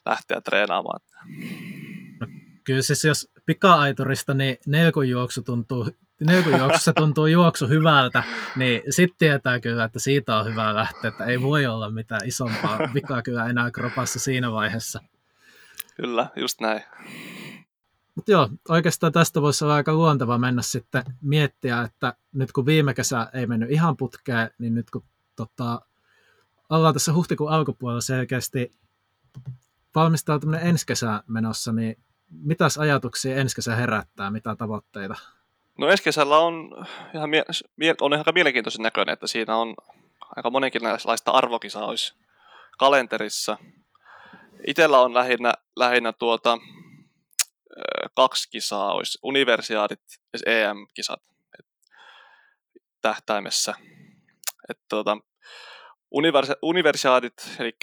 [0.06, 1.00] lähteä treenaamaan.
[2.64, 5.88] Kyllä siis jos pika-aiturista, niin nelkujuoksu tuntuu,
[6.20, 8.22] nelkujuoksussa tuntuu juoksu hyvältä,
[8.56, 12.78] niin sitten tietää kyllä, että siitä on hyvä lähteä, että ei voi olla mitään isompaa
[12.94, 15.00] vikaa kyllä enää kropassa siinä vaiheessa.
[15.96, 16.82] Kyllä, just näin.
[18.14, 22.94] Mutta joo, oikeastaan tästä voisi olla aika luonteva mennä sitten miettiä, että nyt kun viime
[22.94, 25.04] kesä ei mennyt ihan putkeen, niin nyt kun
[25.36, 25.80] tota,
[26.70, 28.70] ollaan tässä huhtikuun alkupuolella selkeästi
[29.94, 31.96] valmistautuminen ensi kesä menossa, niin
[32.42, 35.14] mitäs ajatuksia ensi kesä herättää, mitä tavoitteita?
[35.78, 39.74] No ensi kesällä on ihan, mie- on ihan mielenkiintoisen näköinen, että siinä on
[40.36, 42.14] aika monenkinlaista arvokisaa olisi
[42.78, 43.58] kalenterissa.
[44.66, 46.58] Itellä on lähinnä, lähinnä tuota,
[48.16, 50.00] kaksi kisaa, olisi universiaadit
[50.32, 51.22] ja EM-kisat
[51.58, 51.66] et,
[53.02, 53.74] tähtäimessä.
[54.70, 55.18] Et, tuota,
[56.14, 57.76] universi- universiaadit, eli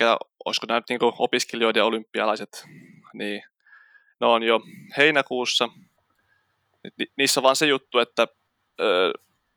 [0.46, 2.66] olisiko nämä niin opiskelijoiden olympialaiset,
[3.14, 3.44] niin
[4.22, 4.62] ne on jo
[4.98, 5.70] heinäkuussa.
[6.98, 8.28] Ni- niissä on vaan se juttu, että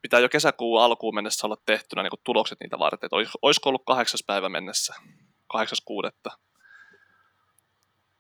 [0.03, 3.07] pitää jo kesäkuun alkuun mennessä olla tehtynä niin tulokset niitä varten.
[3.07, 4.94] Että olisiko ollut kahdeksas päivä mennessä,
[5.46, 6.31] kahdeksas kuudetta.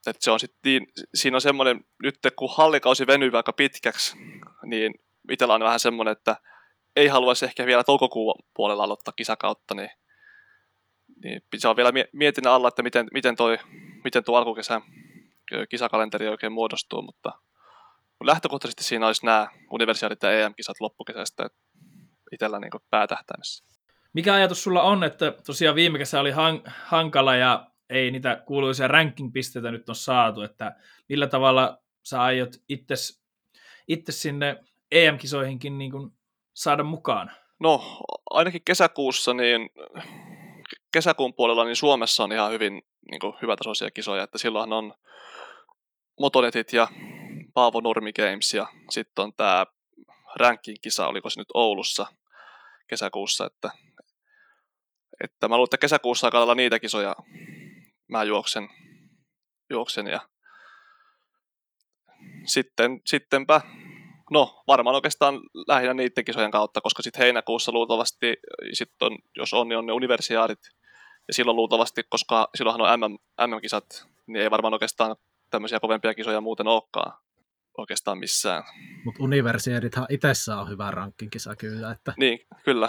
[0.06, 4.16] Et se on sit niin, siinä on semmoinen, nyt kun hallikausi venyy aika pitkäksi,
[4.64, 4.94] niin
[5.30, 6.36] itsellä on vähän semmoinen, että
[6.96, 9.90] ei haluaisi ehkä vielä toukokuun puolella aloittaa kisakautta, niin,
[11.22, 13.58] niin se on vielä mietin alla, että miten, miten, toi,
[14.04, 14.82] miten tuo alkukesän
[15.68, 17.32] kisakalenteri oikein muodostuu, mutta
[18.24, 21.50] lähtökohtaisesti siinä olisi nämä universiaalit ja EM-kisat loppukesästä
[22.32, 23.64] itsellä niin päätähtäimessä.
[24.12, 28.88] Mikä ajatus sulla on, että tosiaan viime kesä oli hank- hankala ja ei niitä kuuluisia
[28.88, 30.76] ranking-pisteitä nyt on saatu, että
[31.08, 32.50] millä tavalla sä aiot
[33.88, 36.10] itse sinne EM-kisoihinkin niin kuin
[36.54, 37.30] saada mukaan?
[37.58, 39.70] No, ainakin kesäkuussa, niin
[40.92, 44.94] kesäkuun puolella niin Suomessa on ihan hyvin niin kuin, hyvätasoisia kisoja, että silloin on
[46.20, 46.88] Motonetit ja
[47.54, 49.66] Paavo Nurmi Games ja sitten on tämä
[50.36, 52.06] ranking-kisa, oliko se nyt Oulussa
[52.86, 53.70] kesäkuussa, että,
[55.24, 57.16] että mä luulen, että kesäkuussa alkaa niitä kisoja.
[58.08, 58.68] Mä juoksen,
[59.70, 60.20] juoksen ja
[62.46, 63.60] sitten, sittenpä,
[64.30, 68.36] no varmaan oikeastaan lähinnä niiden kisojen kautta, koska sitten heinäkuussa luultavasti,
[68.72, 70.60] sit on, jos on, niin on ne universiaadit,
[71.28, 73.16] ja silloin luultavasti, koska silloinhan on MM,
[73.50, 75.16] MM-kisat, niin ei varmaan oikeastaan
[75.54, 77.12] tämmöisiä kovempia kisoja muuten olekaan
[77.78, 78.62] oikeastaan missään.
[79.04, 81.90] Mutta universiaadithan itsessään on hyvä rankkingkisa kyllä.
[81.90, 82.14] Että...
[82.16, 82.88] Niin, kyllä.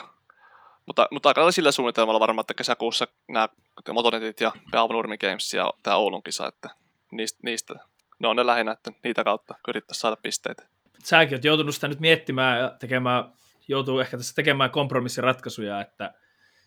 [0.85, 3.49] Mutta, mutta aika sillä suunnitelmalla varmaan, että kesäkuussa nämä
[3.93, 6.69] Motonetit ja Paavo Nurmi Games ja tämä Oulun kisa, että
[7.11, 7.75] niistä, niistä
[8.19, 10.63] ne on ne lähinnä, että niitä kautta yrittäisiin saada pisteitä.
[11.03, 13.31] Säkin oot joutunut sitä nyt miettimään ja tekemään,
[13.67, 16.13] joutuu ehkä tässä tekemään kompromissiratkaisuja, että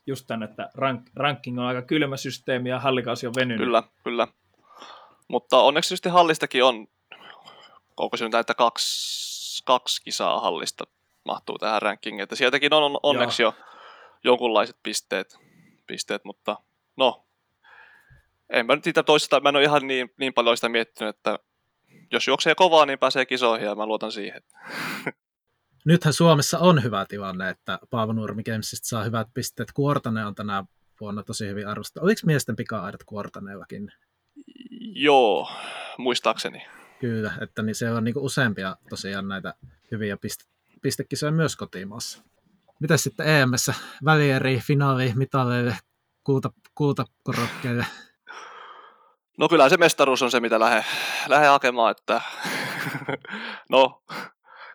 [0.07, 3.67] just tämän, että rank, ranking on aika kylmä systeemi ja hallikausi on venynyt.
[3.67, 4.29] Kyllä, kyllä.
[5.29, 6.87] Mutta onneksi tietysti hallistakin on,
[7.97, 10.85] onko se nyt näitä kaksi, kaksi kisaa hallista
[11.25, 12.23] mahtuu tähän rankingiin.
[12.23, 13.55] Että sieltäkin on onneksi Joo.
[13.59, 13.65] jo
[14.25, 15.39] jonkunlaiset pisteet,
[15.87, 16.57] pisteet, mutta
[16.97, 17.27] no,
[18.51, 21.39] en mä nyt sitä toista, mä en ole ihan niin, niin paljon sitä miettinyt, että
[22.13, 24.43] jos juoksee kovaa, niin pääsee kisoihin ja mä luotan siihen.
[25.85, 29.73] Nythän Suomessa on hyvä tilanne, että Paavo Nurmi Gamesista saa hyvät pisteet.
[29.73, 30.65] Kuortane on tänä
[31.01, 32.01] vuonna tosi hyvin arvostettu.
[32.05, 33.93] Oliko miesten pika-aidat Kuortaneellakin?
[34.95, 35.51] Joo,
[35.99, 36.67] muistaakseni.
[37.01, 39.55] Kyllä, että niin siellä on niinku useampia tosiaan näitä
[39.91, 40.49] hyviä piste-
[40.83, 42.23] pistekisoja myös kotimaassa.
[42.81, 43.75] Mitä sitten EMssä?
[44.05, 45.77] Välieri, finaali, mitaleille,
[46.25, 47.87] kulta, kultakorokkeille?
[49.39, 50.85] No kyllä se mestaruus on se, mitä lähde,
[51.29, 52.21] lähde hakemaan, että
[53.71, 54.03] no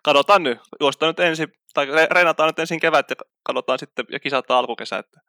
[0.04, 4.58] katsotaan nyt, juostaan nyt ensin, tai reenataan nyt ensin kevät ja katsotaan sitten ja kisataan
[4.58, 5.20] alkukesä, että,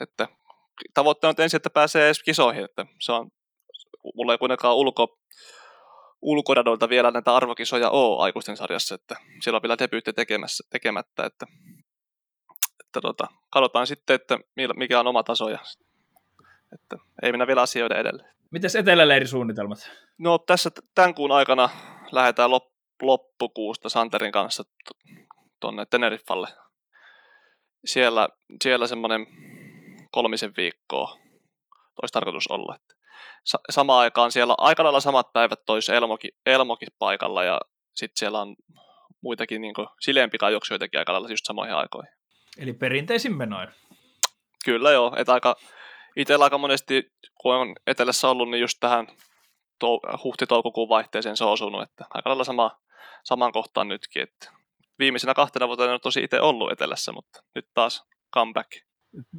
[0.00, 0.28] että
[0.94, 3.30] tavoitteena on ensin, että pääsee edes kisoihin, että se on,
[4.14, 5.18] mulla ei kuitenkaan ulko,
[6.22, 11.46] ulkoradolta vielä näitä arvokisoja ole aikuisten sarjassa, että siellä on vielä debyytti tekemässä, tekemättä, että,
[12.80, 14.38] että tota, katsotaan sitten, että
[14.76, 15.58] mikä on oma taso ja
[16.72, 18.24] että ei mennä vielä asioiden edelle.
[18.50, 19.90] Miten eteläleirisuunnitelmat?
[20.18, 21.68] No tässä tämän kuun aikana
[22.12, 22.50] lähdetään
[23.02, 24.64] loppukuusta Santerin kanssa
[25.60, 26.48] tuonne Teneriffalle.
[27.84, 28.28] Siellä,
[28.62, 29.26] siellä semmoinen
[30.10, 31.18] kolmisen viikkoa
[32.02, 32.76] olisi tarkoitus olla.
[32.76, 32.95] Että
[33.44, 37.60] sa- samaan aikaan siellä aika lailla samat päivät toisi Elmokin, Elmokin paikalla ja
[37.94, 38.56] sitten siellä on
[39.20, 42.12] muitakin niin sileämpikaan joksijoitakin aika lailla just samoihin aikoihin.
[42.58, 43.68] Eli perinteisin menoin.
[44.64, 45.56] Kyllä joo, että aika,
[46.16, 49.06] itsellä aika monesti, kun on etelässä ollut, niin just tähän
[49.84, 52.80] tou- huhti-toukokuun vaihteeseen se on osunut, että aika lailla sama,
[53.24, 54.50] samaan kohtaan nytkin, että
[54.98, 58.70] viimeisenä kahtena vuotena on tosi itse ollut etelässä, mutta nyt taas comeback.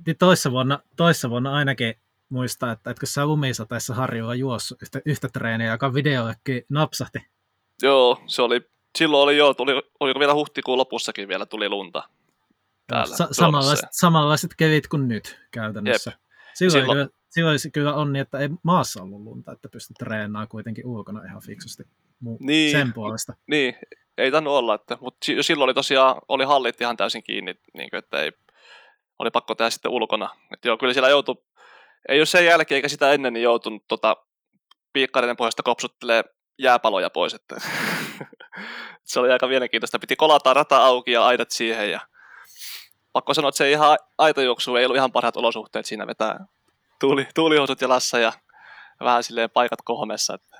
[0.05, 1.93] Niin toissa vuonna, toissa vuonna ainakin
[2.29, 7.19] muistaa, että etkö sä lumisateessa harjoilla juossut yhtä, yhtä treeniä, joka videollekin napsahti?
[7.81, 8.61] Joo, se oli,
[8.97, 12.03] silloin oli jo, tuli, oliko vielä huhtikuun lopussakin vielä tuli lunta.
[12.87, 16.11] Täällä, Sa- samanlaiset, samanlaiset kelit kuin nyt käytännössä.
[16.11, 16.19] Jep.
[16.53, 20.47] Silloin, silloin, kyllä, silloin kyllä on niin, että ei maassa ollut lunta, että pystyt treenaamaan
[20.47, 21.83] kuitenkin ulkona ihan fiksusti
[22.25, 23.33] mu- niin, sen puolesta.
[23.47, 23.75] Niin,
[24.17, 27.97] ei tainnut olla, että, mutta silloin oli tosiaan, oli hallit ihan täysin kiinni, niin kuin,
[27.97, 28.31] että ei,
[29.19, 30.29] oli pakko tehdä sitten ulkona.
[30.53, 31.43] Että joo, kyllä siellä joutui,
[32.07, 34.17] ei ole sen jälkeen eikä sitä ennen, niin joutunut tota,
[34.93, 36.23] piikkareiden pohjasta kopsuttelee
[36.59, 37.33] jääpaloja pois.
[37.33, 37.55] Että
[39.03, 39.99] se oli aika mielenkiintoista.
[39.99, 41.91] Piti kolata rata auki ja aidat siihen.
[41.91, 41.99] Ja
[43.13, 46.45] pakko sanoa, että se ihan aitojuoksu ei ollut ihan parhaat olosuhteet siinä vetää
[46.99, 48.33] tuuli, tuulihousut jalassa ja
[48.99, 50.33] vähän silleen paikat kohmessa.
[50.35, 50.57] Että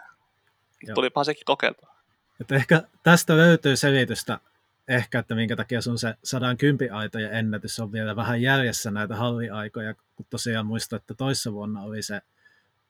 [0.95, 1.95] tulipahan sekin kokeiltua.
[2.41, 4.39] Että ehkä tästä löytyy selitystä
[4.87, 9.95] ehkä, että minkä takia sun se 110 aitojen ennätys on vielä vähän jäljessä näitä halliaikoja,
[10.17, 12.21] kun tosiaan muista, että toissa vuonna oli se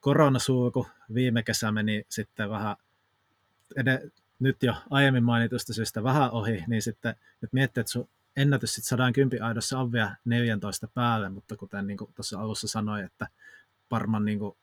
[0.00, 2.76] koronasulku, viime kesä meni sitten vähän
[3.76, 8.74] ed- nyt jo aiemmin mainitusta syystä vähän ohi, niin sitten nyt miettii, että sun ennätys
[8.74, 13.28] sitten 110 aidossa on vielä 14 päälle, mutta kuten niin tuossa alussa sanoin, että
[13.90, 14.56] varmaan niin kuin,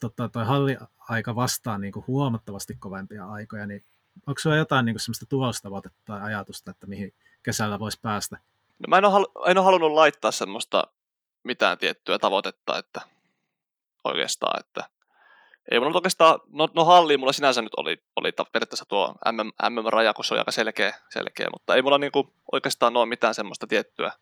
[0.00, 3.84] tota, toi halliaika vastaa niin kuin huomattavasti kovempia aikoja, niin
[4.26, 8.38] onko sulla jotain niin semmoista tulostavoitetta tai ajatusta, että mihin kesällä voisi päästä?
[8.78, 10.84] No mä en ole, halu- en ole halunnut laittaa semmoista
[11.44, 13.00] mitään tiettyä tavoitetta, että
[14.04, 14.84] oikeastaan, että
[15.70, 20.14] ei mulla oikeastaan, no, no halli mulla sinänsä nyt oli, oli periaatteessa tuo MM, MM-raja,
[20.14, 24.12] kun se on aika selkeä, selkeä mutta ei mulla niinku oikeastaan ole mitään semmoista tiettyä,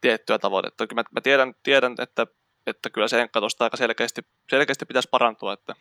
[0.00, 0.86] tiettyä tavoitetta.
[0.94, 2.26] Mä, mä tiedän, tiedän että,
[2.66, 5.74] että kyllä se enkka tuosta aika selkeästi, selkeästi pitäisi parantua, että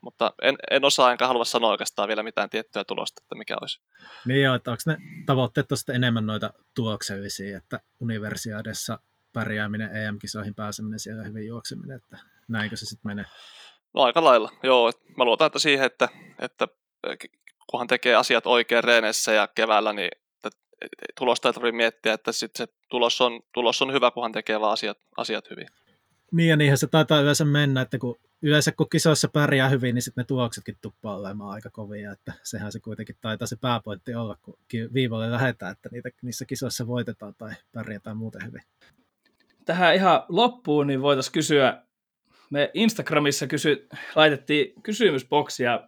[0.00, 3.80] mutta en, en osaa enkä halua sanoa oikeastaan vielä mitään tiettyä tulosta, että mikä olisi.
[4.26, 8.98] Niin joo, että onko ne tavoitteet enemmän noita tuloksellisia, että universiaadessa
[9.34, 12.18] pärjääminen, EM-kisoihin pääseminen, siellä hyvin juokseminen, että
[12.48, 13.24] näinkö se sitten menee?
[13.94, 14.92] No aika lailla, joo.
[15.16, 16.68] Mä luotan, että siihen, että, että
[17.70, 20.10] kunhan tekee asiat oikein reenessä ja keväällä, niin
[21.18, 24.72] tulosta ei tarvitse miettiä, että sit se tulos on, tulos on hyvä, kunhan tekee vaan
[24.72, 25.66] asiat, asiat hyvin.
[26.32, 30.02] Niin ja niinhän se taitaa yleensä mennä, että kun yleensä kun kisoissa pärjää hyvin, niin
[30.02, 34.36] sitten ne tuloksetkin tuppaa olemaan aika kovia, että sehän se kuitenkin taitaa se pääpointti olla,
[34.42, 34.58] kun
[34.94, 38.62] viivalle lähdetään, että niitä, niissä kisoissa voitetaan tai pärjätään muuten hyvin.
[39.64, 41.82] Tähän ihan loppuun niin voitaisiin kysyä,
[42.50, 45.80] me Instagramissa kysy, laitettiin kysymysboksia,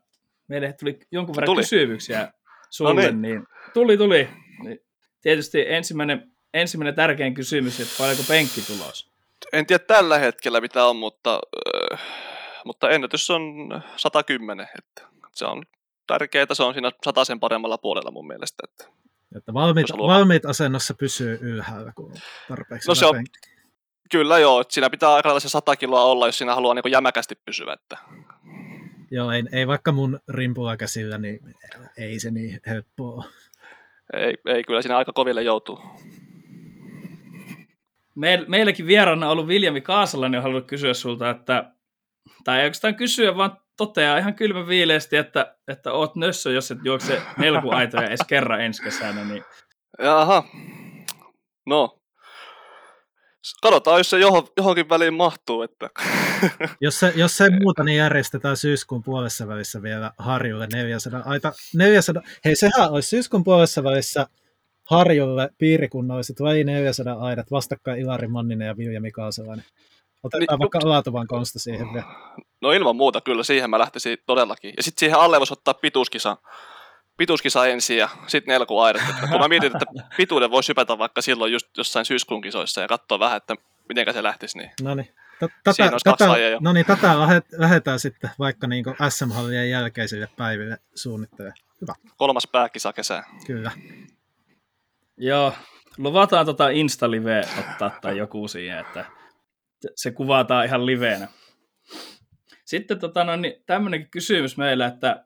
[0.49, 1.63] meille tuli jonkun verran tuli.
[1.63, 2.33] kysymyksiä
[2.71, 3.23] sulle, no niin.
[3.23, 4.29] niin tuli, tuli.
[4.65, 4.79] Niin
[5.21, 9.11] tietysti ensimmäinen, ensimmäinen tärkein kysymys, että paljonko penkki tulos?
[9.53, 11.41] En tiedä tällä hetkellä mitä on, mutta
[11.93, 12.01] äh,
[12.67, 13.43] mutta ennätys on
[13.97, 15.03] 110, että
[15.33, 15.63] se on
[16.07, 16.93] tärkeää, se on siinä
[17.25, 18.63] sen paremmalla puolella mun mielestä.
[18.65, 18.85] Että,
[19.37, 22.17] että valmiit, valmiit asennossa pysyy ylhäällä, kun on
[22.49, 23.25] tarpeeksi no se on,
[24.11, 27.35] Kyllä joo, että siinä pitää aika se 100 kiloa olla, jos siinä haluaa niin jämäkästi
[27.45, 27.73] pysyä.
[27.73, 27.97] Että.
[29.11, 31.41] Joo, ei, ei vaikka mun rimpulla käsillä, niin
[31.97, 33.25] ei se niin helppoa
[34.13, 35.81] ei, ei kyllä siinä aika koville joutuu.
[38.15, 41.73] Me, meilläkin vieraana ollut Viljami Kaasalainen on halunnut kysyä sulta, että,
[42.45, 46.79] tai ei oikeastaan kysyä, vaan toteaa ihan kylmä viileesti, että, että oot nössö, jos et
[46.85, 49.25] juokse melkuaitoja edes kerran ensi kesänä.
[49.25, 49.45] Niin...
[49.99, 50.45] Jaha.
[51.67, 51.99] No.
[53.63, 55.63] Katsotaan, jos se johon, johonkin väliin mahtuu.
[55.63, 55.91] Että.
[56.81, 61.53] jos, se, jos se muuta, niin järjestetään syyskuun puolessa välissä vielä Harjulle 400 aita.
[61.75, 64.27] 400, hei, sehän olisi syyskuun puolessa välissä
[64.91, 69.65] Harjulle piirikunnalliset vai 400 aidat vastakkain Ilari Manninen ja Vilja Mikaasalainen.
[70.23, 72.07] Otetaan niin, vaikka Laatuvan konsta siihen vielä.
[72.61, 74.75] No ilman muuta kyllä, siihen mä lähtisin todellakin.
[74.77, 76.37] Ja sitten siihen alle voisi ottaa pituuskisa,
[77.17, 79.03] pituuskisa ensin ja sitten nelkuaidat.
[79.31, 79.87] Kun mä mietin, että
[80.17, 83.55] pituuden voisi hypätä vaikka silloin just jossain syyskuun kisoissa ja katsoa vähän, että
[83.89, 84.59] miten se lähtisi.
[84.59, 84.71] Niin.
[84.83, 85.15] No niin.
[85.39, 86.27] Tätä, tätä,
[86.61, 87.15] no niin, tätä
[87.59, 91.59] lähdetään sitten vaikka niin SM-hallien jälkeisille päiville suunnittelemaan.
[91.81, 91.95] Hyvä.
[92.17, 93.25] Kolmas pääkisa kesää.
[93.47, 93.71] Kyllä.
[95.17, 95.53] Joo,
[95.99, 99.05] luvataan tota Insta-live ottaa tai joku siihen, että
[99.95, 101.29] se kuvataan ihan liveenä.
[102.65, 105.25] Sitten tota, no, niin, tämmöinenkin kysymys meillä, että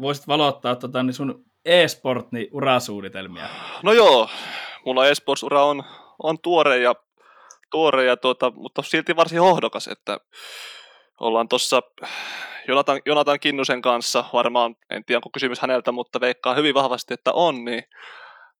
[0.00, 3.48] voisit valottaa tota, niin sun e-sport niin urasuunnitelmia.
[3.82, 4.28] No joo,
[4.86, 5.84] mulla e-sports-ura on,
[6.22, 6.94] on tuore ja,
[7.70, 10.18] tuore ja tuota, mutta silti varsin hohdokas, että
[11.20, 11.82] ollaan tuossa
[12.68, 17.32] Jonatan, Jonatan Kinnusen kanssa, varmaan, en tiedä onko kysymys häneltä, mutta veikkaa hyvin vahvasti, että
[17.32, 17.82] on, niin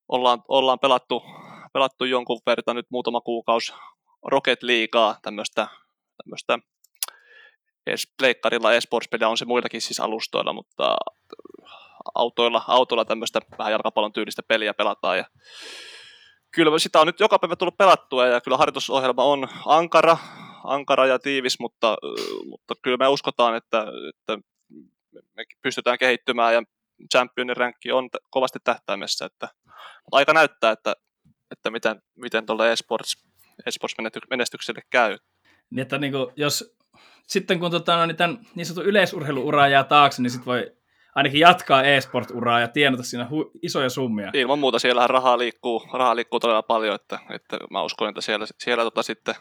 [0.09, 1.23] ollaan, ollaan pelattu,
[1.73, 3.73] pelattu jonkun verran nyt muutama kuukausi
[4.31, 5.67] Rocket Leaguea, tämmöistä,
[8.19, 10.97] pleikkarilla esports on se muillakin siis alustoilla, mutta
[12.15, 15.25] autoilla, autoilla tämmöistä vähän jalkapallon tyylistä peliä pelataan ja
[16.51, 20.17] kyllä sitä on nyt joka päivä tullut pelattua ja kyllä harjoitusohjelma on ankara,
[20.65, 21.97] ankara ja tiivis, mutta,
[22.45, 24.39] mutta kyllä me uskotaan, että, että
[25.37, 26.63] me pystytään kehittymään ja
[27.13, 29.49] championin ränkki on kovasti tähtäimessä, että
[30.13, 30.95] aika näyttää, että,
[31.51, 33.25] että miten, miten tuolle esports,
[33.67, 35.19] esports-menestykselle käy.
[35.71, 36.77] Niin, että niin kuin, jos
[37.27, 40.73] sitten kun tota, no, niin tämän niin sanotun yleisurheiluuraa jää taakse, niin sitten voi
[41.15, 44.31] ainakin jatkaa e-sport-uraa ja tienata siinä hu- isoja summia.
[44.35, 48.47] Ilman muuta siellä rahaa liikkuu, rahaa liikkuu todella paljon, että, että mä uskon, että siellä,
[48.59, 49.35] siellä tota sitten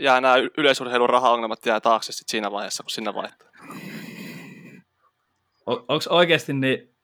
[0.00, 3.48] jää nämä yleisurheilun rahaongelmat jää taakse sit siinä vaiheessa, kun sinne vaihtaa.
[5.66, 6.94] Onko oikeasti niin,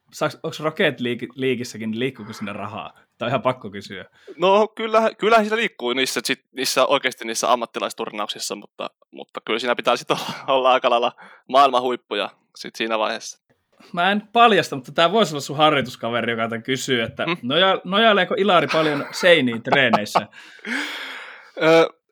[0.43, 1.01] onko Rocket
[1.35, 2.93] Leagueissäkin, niin liikkuuko sinne rahaa?
[3.19, 4.05] Tämä on ihan pakko kysyä.
[4.37, 9.75] No kyllä, kyllähän siinä liikkuu niissä, sit, niissä oikeasti niissä ammattilaisturnauksissa, mutta, mutta kyllä siinä
[9.75, 11.13] pitää sitten olla, olla aika lailla
[11.49, 13.47] maailman huippuja sit siinä vaiheessa.
[13.93, 17.37] Mä en paljasta, mutta tämä voisi olla sun harjoituskaveri, joka tämän kysyy, että hmm?
[17.43, 20.27] noja, nojaileeko Ilari paljon seiniin treeneissä?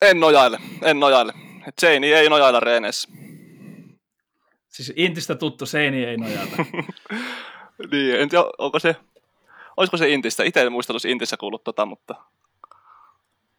[0.03, 1.33] en nojaile, en nojaile.
[1.69, 3.09] Et seini ei nojailla reeneissä.
[4.69, 6.57] Siis Intistä tuttu seini ei nojata.
[7.91, 8.97] niin, en tiedä, onko se,
[9.77, 10.45] olisiko se Intistä.
[10.45, 12.15] Itse en muista, että Intissä kuullut tota, mutta...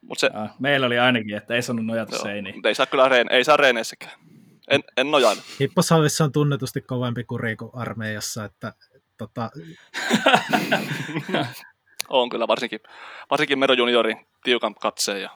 [0.01, 0.29] Mut se...
[0.33, 2.55] ja, meillä oli ainakin, että ei saanut nojata Joo, seiniin.
[2.55, 4.11] Mutta ei saa kyllä reen, ei saa reeneissäkään.
[4.67, 5.41] En, en nojaile.
[5.59, 8.73] Hipposallissa on tunnetusti kovempi kuri kuin armeijassa, että
[9.17, 9.49] tota...
[12.09, 12.79] on kyllä, varsinkin,
[13.31, 15.29] varsinkin Mero Juniori tiukan katseen ja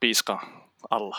[0.00, 0.38] piiskan
[0.90, 1.16] alla.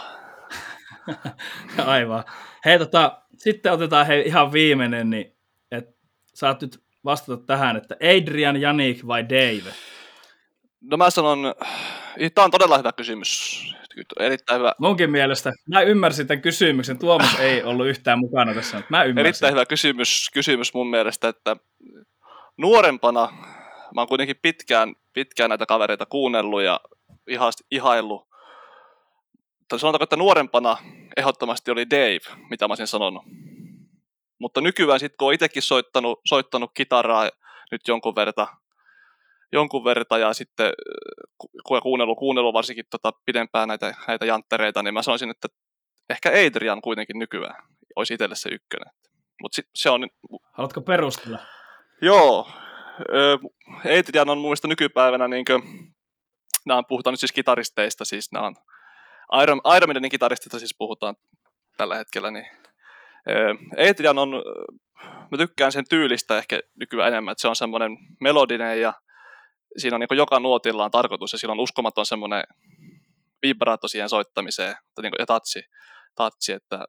[1.85, 2.23] Aivan.
[2.65, 5.36] Hei, tota, sitten otetaan hei, ihan viimeinen, niin
[6.37, 9.73] saat nyt vastata tähän, että Adrian, Janik vai Dave?
[10.81, 11.55] No mä sanon,
[12.35, 13.63] tämä on todella hyvä kysymys.
[14.19, 14.73] Erittäin hyvä.
[14.79, 15.53] Munkin mielestä.
[15.69, 16.99] Mä ymmärsin tämän kysymyksen.
[16.99, 19.27] Tuomas ei ollut yhtään mukana tässä, mutta mä ymmärsin.
[19.27, 21.55] Erittäin hyvä kysymys, kysymys mun mielestä, että
[22.57, 23.29] nuorempana
[23.95, 26.79] mä oon kuitenkin pitkään, pitkään näitä kavereita kuunnellut ja
[27.71, 28.27] ihaillut
[29.67, 30.77] tai sanotaanko, että nuorempana
[31.17, 33.23] ehdottomasti oli Dave, mitä mä olisin sanonut.
[34.39, 37.29] Mutta nykyään sitten, kun olen itsekin soittanut, soittanut kitaraa
[37.71, 38.47] nyt jonkun verta,
[39.51, 40.73] jonkun verta ja sitten
[41.67, 45.47] kun kuunnellut, kuunnellut varsinkin tota pidempään näitä, näitä janttereita, niin mä sanoisin, että
[46.09, 47.63] ehkä Adrian kuitenkin nykyään
[47.95, 48.93] olisi itselle se ykkönen.
[49.41, 50.07] Mut sit, se on...
[50.53, 51.39] Haluatko perustella?
[52.01, 52.51] Joo.
[53.79, 55.61] Adrian on mielestä nykypäivänä, niin kuin,
[56.65, 58.55] nämä puhutaan nyt siis kitaristeista, siis nämä on
[59.43, 61.15] Iron, Iron Maidenin kitaristista siis puhutaan
[61.77, 62.45] tällä hetkellä, niin
[63.89, 64.29] Adrian on,
[65.31, 68.93] mä tykkään sen tyylistä ehkä nykyään enemmän, että se on semmoinen melodinen ja
[69.77, 72.43] siinä on niin joka nuotilla on tarkoitus ja sillä on uskomaton semmoinen
[73.41, 75.63] vibraatto siihen soittamiseen niin ja tatsi,
[76.15, 76.85] tatsi, että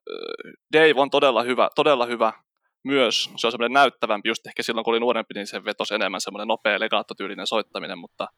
[0.73, 2.33] Dave on todella hyvä, todella hyvä
[2.85, 6.21] myös, se on semmoinen näyttävämpi, just ehkä silloin kun oli nuorempi, niin se vetosi enemmän
[6.21, 8.29] semmoinen nopea legaattotyylinen soittaminen, mutta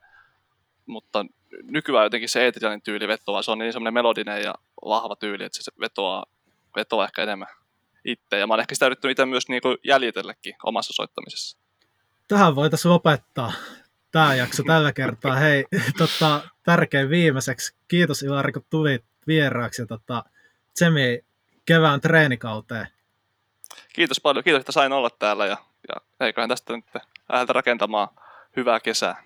[0.86, 1.26] mutta
[1.62, 5.62] nykyään jotenkin se Eetrianin tyyli vetoaa, se on niin semmoinen melodinen ja vahva tyyli, että
[5.62, 6.24] se vetoaa,
[6.76, 7.48] vetoaa ehkä enemmän
[8.04, 8.38] itse.
[8.38, 11.58] Ja mä oon ehkä sitä yrittänyt itse myös niin kuin jäljitelläkin omassa soittamisessa.
[12.28, 13.52] tähän voitaisiin lopettaa
[14.10, 15.36] tämä jakso tällä kertaa.
[15.36, 15.64] Hei,
[15.98, 17.76] tota, tärkein viimeiseksi.
[17.88, 20.24] Kiitos Ilari, kun tulit vieraaksi ja tota,
[20.74, 21.24] Tsemi
[21.66, 22.86] kevään treenikauteen.
[23.92, 24.44] Kiitos paljon.
[24.44, 25.56] Kiitos, että sain olla täällä ja,
[25.88, 26.84] ja eiköhän tästä nyt
[27.32, 28.08] lähdetä rakentamaan
[28.56, 29.16] hyvää kesää.